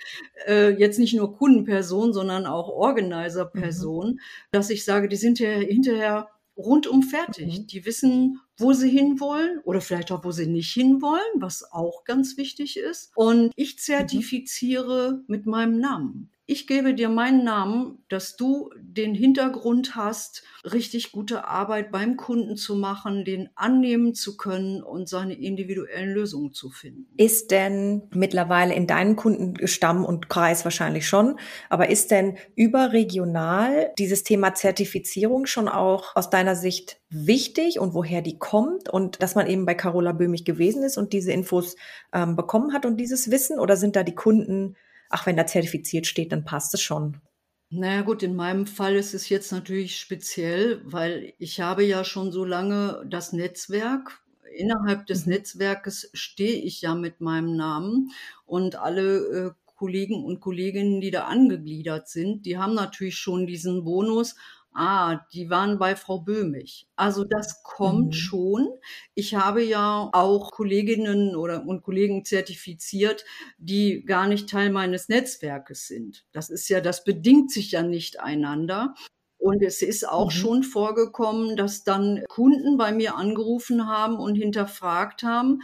[0.48, 2.74] äh, jetzt nicht nur Kundenperson, sondern auch Mhm.
[2.76, 4.20] Organizer-Person,
[4.52, 7.62] dass ich sage, die sind ja hinterher rundum fertig.
[7.62, 7.68] Mhm.
[7.68, 12.38] Die wissen, wo sie hinwollen oder vielleicht auch, wo sie nicht hinwollen, was auch ganz
[12.38, 13.12] wichtig ist.
[13.16, 13.78] Und ich Mhm.
[13.80, 16.30] zertifiziere mit meinem Namen.
[16.46, 22.58] Ich gebe dir meinen Namen, dass du den Hintergrund hast, richtig gute Arbeit beim Kunden
[22.58, 27.08] zu machen, den annehmen zu können und seine individuellen Lösungen zu finden.
[27.16, 31.40] Ist denn mittlerweile in deinem Kundenstamm und Kreis wahrscheinlich schon,
[31.70, 38.22] aber ist denn überregional dieses Thema Zertifizierung schon auch aus deiner Sicht wichtig und woher
[38.22, 41.78] die kommt und dass man eben bei Carola Böhmig gewesen ist und diese Infos
[42.12, 44.76] ähm, bekommen hat und dieses Wissen oder sind da die Kunden,
[45.14, 47.22] ach, wenn da zertifiziert steht, dann passt es schon?
[47.70, 52.32] Naja gut, in meinem Fall ist es jetzt natürlich speziell, weil ich habe ja schon
[52.32, 54.22] so lange das Netzwerk.
[54.56, 55.34] Innerhalb des Mhm.
[55.34, 58.12] Netzwerkes stehe ich ja mit meinem Namen
[58.46, 63.84] und alle äh, Kollegen und Kolleginnen, die da angegliedert sind, die haben natürlich schon diesen
[63.84, 64.36] Bonus.
[64.76, 66.88] Ah, die waren bei Frau Böhmig.
[66.96, 68.14] Also das kommt Mhm.
[68.16, 68.68] schon.
[69.14, 73.24] Ich habe ja auch Kolleginnen oder und Kollegen zertifiziert,
[73.58, 76.26] die gar nicht Teil meines Netzwerkes sind.
[76.32, 78.96] Das ist ja, das bedingt sich ja nicht einander.
[79.44, 80.32] Und es ist auch Mhm.
[80.32, 85.62] schon vorgekommen, dass dann Kunden bei mir angerufen haben und hinterfragt haben,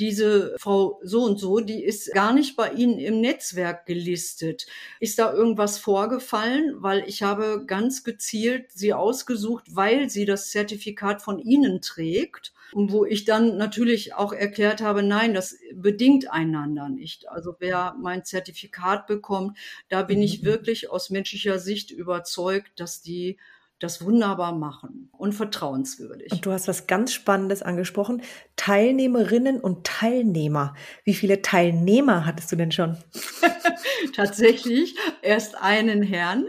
[0.00, 4.66] diese Frau so und so, die ist gar nicht bei Ihnen im Netzwerk gelistet.
[4.98, 6.74] Ist da irgendwas vorgefallen?
[6.82, 12.52] Weil ich habe ganz gezielt sie ausgesucht, weil sie das Zertifikat von Ihnen trägt.
[12.72, 17.28] Und wo ich dann natürlich auch erklärt habe, nein, das bedingt einander nicht.
[17.28, 19.58] Also wer mein Zertifikat bekommt,
[19.88, 20.46] da bin ich Mhm.
[20.46, 23.38] wirklich aus menschlicher Sicht überzeugt, dass die
[23.80, 26.30] das wunderbar machen und vertrauenswürdig.
[26.32, 28.20] Und du hast was ganz Spannendes angesprochen.
[28.56, 30.74] Teilnehmerinnen und Teilnehmer.
[31.04, 32.98] Wie viele Teilnehmer hattest du denn schon?
[34.14, 36.46] Tatsächlich erst einen Herrn.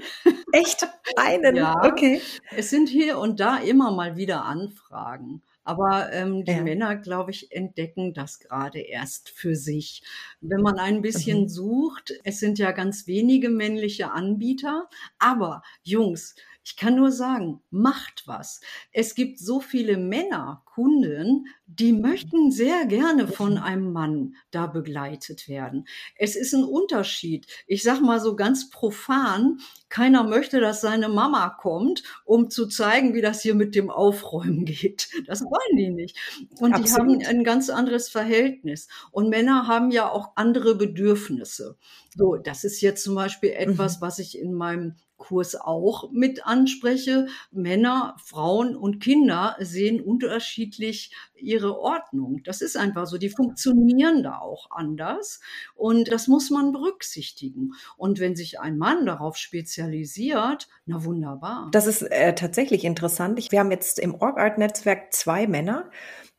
[0.52, 0.88] Echt?
[1.16, 1.56] Einen?
[1.62, 1.76] Ja.
[1.86, 2.22] Okay.
[2.56, 5.42] Es sind hier und da immer mal wieder Anfragen.
[5.64, 6.62] Aber ähm, die Ja.
[6.62, 10.04] Männer, glaube ich, entdecken das gerade erst für sich.
[10.42, 11.50] Wenn man ein bisschen Mhm.
[11.50, 14.90] sucht, es sind ja ganz wenige männliche Anbieter,
[15.20, 18.62] aber Jungs, ich kann nur sagen, macht was.
[18.92, 23.64] Es gibt so viele Männer, Kunden, die möchten sehr gerne von Mhm.
[23.64, 25.88] einem Mann da begleitet werden.
[26.16, 27.48] Es ist ein Unterschied.
[27.68, 29.58] Ich sag mal so ganz profan,
[29.90, 34.64] keiner möchte, dass seine Mama kommt, um zu zeigen, wie das hier mit dem Aufräumen
[34.66, 35.10] geht.
[35.28, 36.18] Das wollen die nicht.
[36.60, 37.26] Und die haben Absolut.
[37.28, 38.88] ein ganz anderes Verhältnis.
[39.12, 41.78] Und Männer haben ja auch andere Bedürfnisse.
[42.16, 44.02] So, das ist jetzt zum Beispiel etwas, Mhm.
[44.02, 47.28] was ich in meinem Kurs auch mit anspreche.
[47.52, 52.42] Männer, Frauen und Kinder sehen unterschiedlich ihre Ordnung.
[52.44, 53.18] Das ist einfach so.
[53.18, 55.40] Die funktionieren da auch anders.
[55.76, 57.74] Und das muss man berücksichtigen.
[57.98, 61.70] Und wenn sich ein Mann darauf spezialisiert, na wunderbar.
[61.72, 63.52] Das ist äh, tatsächlich interessant.
[63.52, 65.90] Wir haben jetzt im Org-Art-Netzwerk zwei Männer.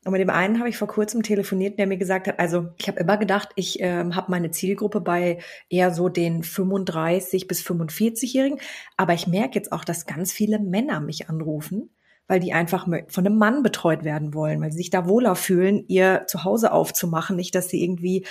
[0.04, 2.88] Und mit dem einen habe ich vor kurzem telefoniert, der mir gesagt hat, also ich
[2.88, 5.38] habe immer gedacht, ich ähm, habe meine Zielgruppe bei
[5.68, 8.58] eher so den 35 bis 45-Jährigen.
[8.96, 11.90] Aber ich merke jetzt auch, dass ganz viele Männer mich anrufen
[12.32, 15.84] weil die einfach von einem Mann betreut werden wollen, weil sie sich da wohler fühlen,
[15.88, 18.24] ihr Zuhause aufzumachen, nicht, dass sie irgendwie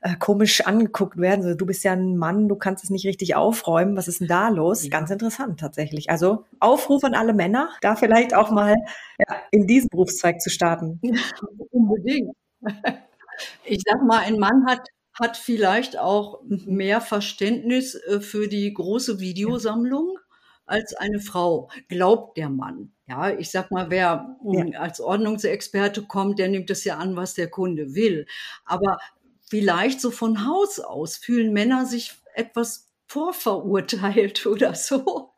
[0.00, 1.42] äh, komisch angeguckt werden.
[1.42, 3.94] So, du bist ja ein Mann, du kannst es nicht richtig aufräumen.
[3.94, 4.84] Was ist denn da los?
[4.84, 4.88] Ja.
[4.88, 6.08] Ganz interessant tatsächlich.
[6.08, 8.74] Also Aufruf an alle Männer, da vielleicht auch mal
[9.18, 10.98] ja, in diesen Berufszweig zu starten.
[11.72, 12.34] Unbedingt.
[13.64, 14.88] Ich sag mal, ein Mann hat
[15.20, 20.16] hat vielleicht auch mehr Verständnis äh, für die große Videosammlung
[20.64, 22.92] als eine Frau, glaubt der Mann.
[23.06, 24.80] Ja, ich sag mal, wer ja.
[24.80, 28.26] als Ordnungsexperte kommt, der nimmt es ja an, was der Kunde will.
[28.64, 28.98] Aber
[29.48, 35.30] vielleicht so von Haus aus fühlen Männer sich etwas vorverurteilt oder so.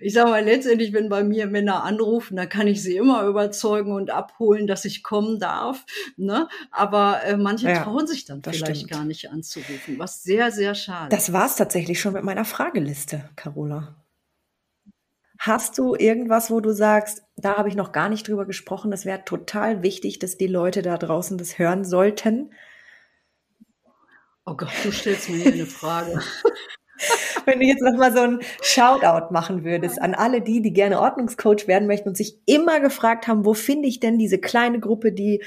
[0.00, 3.92] Ich sage mal, letztendlich, wenn bei mir Männer anrufen, dann kann ich sie immer überzeugen
[3.92, 5.84] und abholen, dass ich kommen darf.
[6.16, 6.48] Ne?
[6.70, 8.90] Aber äh, manche ja, trauen sich dann vielleicht stimmt.
[8.92, 11.08] gar nicht anzurufen, was sehr, sehr schade.
[11.10, 13.96] Das war es tatsächlich schon mit meiner Frageliste, Carola.
[15.46, 19.04] Hast du irgendwas, wo du sagst, da habe ich noch gar nicht drüber gesprochen, das
[19.04, 22.54] wäre total wichtig, dass die Leute da draußen das hören sollten?
[24.46, 26.18] Oh Gott, du stellst mir hier eine Frage.
[27.44, 31.66] Wenn du jetzt nochmal so ein Shoutout machen würdest an alle die, die gerne Ordnungscoach
[31.66, 35.44] werden möchten und sich immer gefragt haben, wo finde ich denn diese kleine Gruppe, die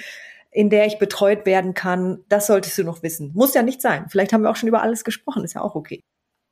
[0.52, 3.32] in der ich betreut werden kann, das solltest du noch wissen.
[3.34, 4.06] Muss ja nicht sein.
[4.10, 6.04] Vielleicht haben wir auch schon über alles gesprochen, ist ja auch okay.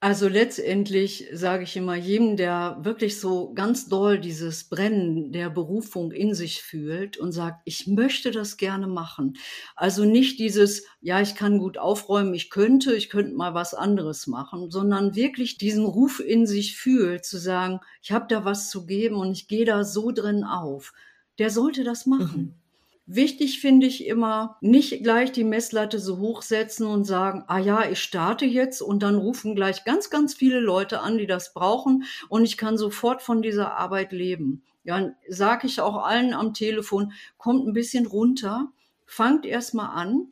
[0.01, 6.11] Also letztendlich sage ich immer jedem, der wirklich so ganz doll dieses Brennen der Berufung
[6.11, 9.37] in sich fühlt und sagt, ich möchte das gerne machen.
[9.75, 14.27] Also nicht dieses, ja, ich kann gut aufräumen, ich könnte, ich könnte mal was anderes
[14.27, 18.85] machen, sondern wirklich diesen Ruf in sich fühlt, zu sagen, ich habe da was zu
[18.85, 20.93] geben und ich gehe da so drin auf.
[21.39, 22.41] Der sollte das machen.
[22.41, 22.64] Mhm.
[23.07, 27.87] Wichtig finde ich immer, nicht gleich die Messlatte so hoch setzen und sagen, ah ja,
[27.87, 32.05] ich starte jetzt und dann rufen gleich ganz, ganz viele Leute an, die das brauchen
[32.29, 34.63] und ich kann sofort von dieser Arbeit leben.
[34.83, 38.71] Ja, sage ich auch allen am Telefon, kommt ein bisschen runter,
[39.05, 40.29] fangt erstmal an.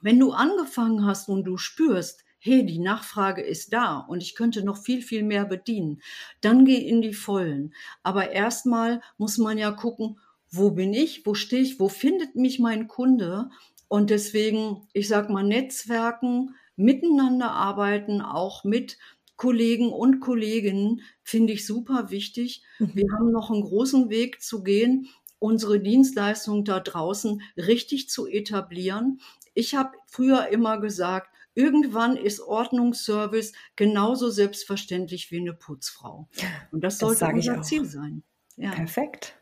[0.00, 4.64] Wenn du angefangen hast und du spürst, hey, die Nachfrage ist da und ich könnte
[4.64, 6.02] noch viel, viel mehr bedienen,
[6.40, 7.74] dann geh in die Vollen.
[8.02, 10.18] Aber erstmal muss man ja gucken,
[10.50, 13.50] wo bin ich, wo stehe ich, wo findet mich mein Kunde?
[13.88, 18.98] Und deswegen, ich sag mal, Netzwerken, miteinander arbeiten, auch mit
[19.36, 22.62] Kollegen und Kolleginnen, finde ich super wichtig.
[22.78, 22.90] Mhm.
[22.94, 29.20] Wir haben noch einen großen Weg zu gehen, unsere Dienstleistung da draußen richtig zu etablieren.
[29.54, 36.28] Ich habe früher immer gesagt, irgendwann ist Ordnungsservice genauso selbstverständlich wie eine Putzfrau.
[36.70, 38.22] Und das sollte das unser Ziel sein.
[38.56, 38.72] Ja.
[38.72, 39.36] Perfekt.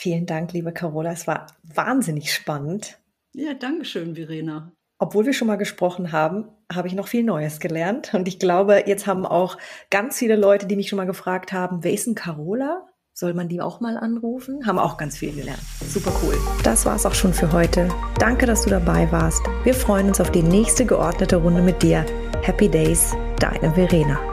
[0.00, 1.12] Vielen Dank, liebe Carola.
[1.12, 2.98] Es war wahnsinnig spannend.
[3.34, 4.72] Ja, danke schön, Verena.
[4.98, 8.14] Obwohl wir schon mal gesprochen haben, habe ich noch viel Neues gelernt.
[8.14, 9.58] Und ich glaube, jetzt haben auch
[9.90, 12.88] ganz viele Leute, die mich schon mal gefragt haben, wer ist denn Carola?
[13.12, 14.66] Soll man die auch mal anrufen?
[14.66, 15.60] Haben auch ganz viel gelernt.
[15.86, 16.34] Super cool.
[16.62, 17.90] Das war's auch schon für heute.
[18.18, 19.42] Danke, dass du dabei warst.
[19.64, 22.06] Wir freuen uns auf die nächste geordnete Runde mit dir.
[22.40, 24.29] Happy Days, deine Verena.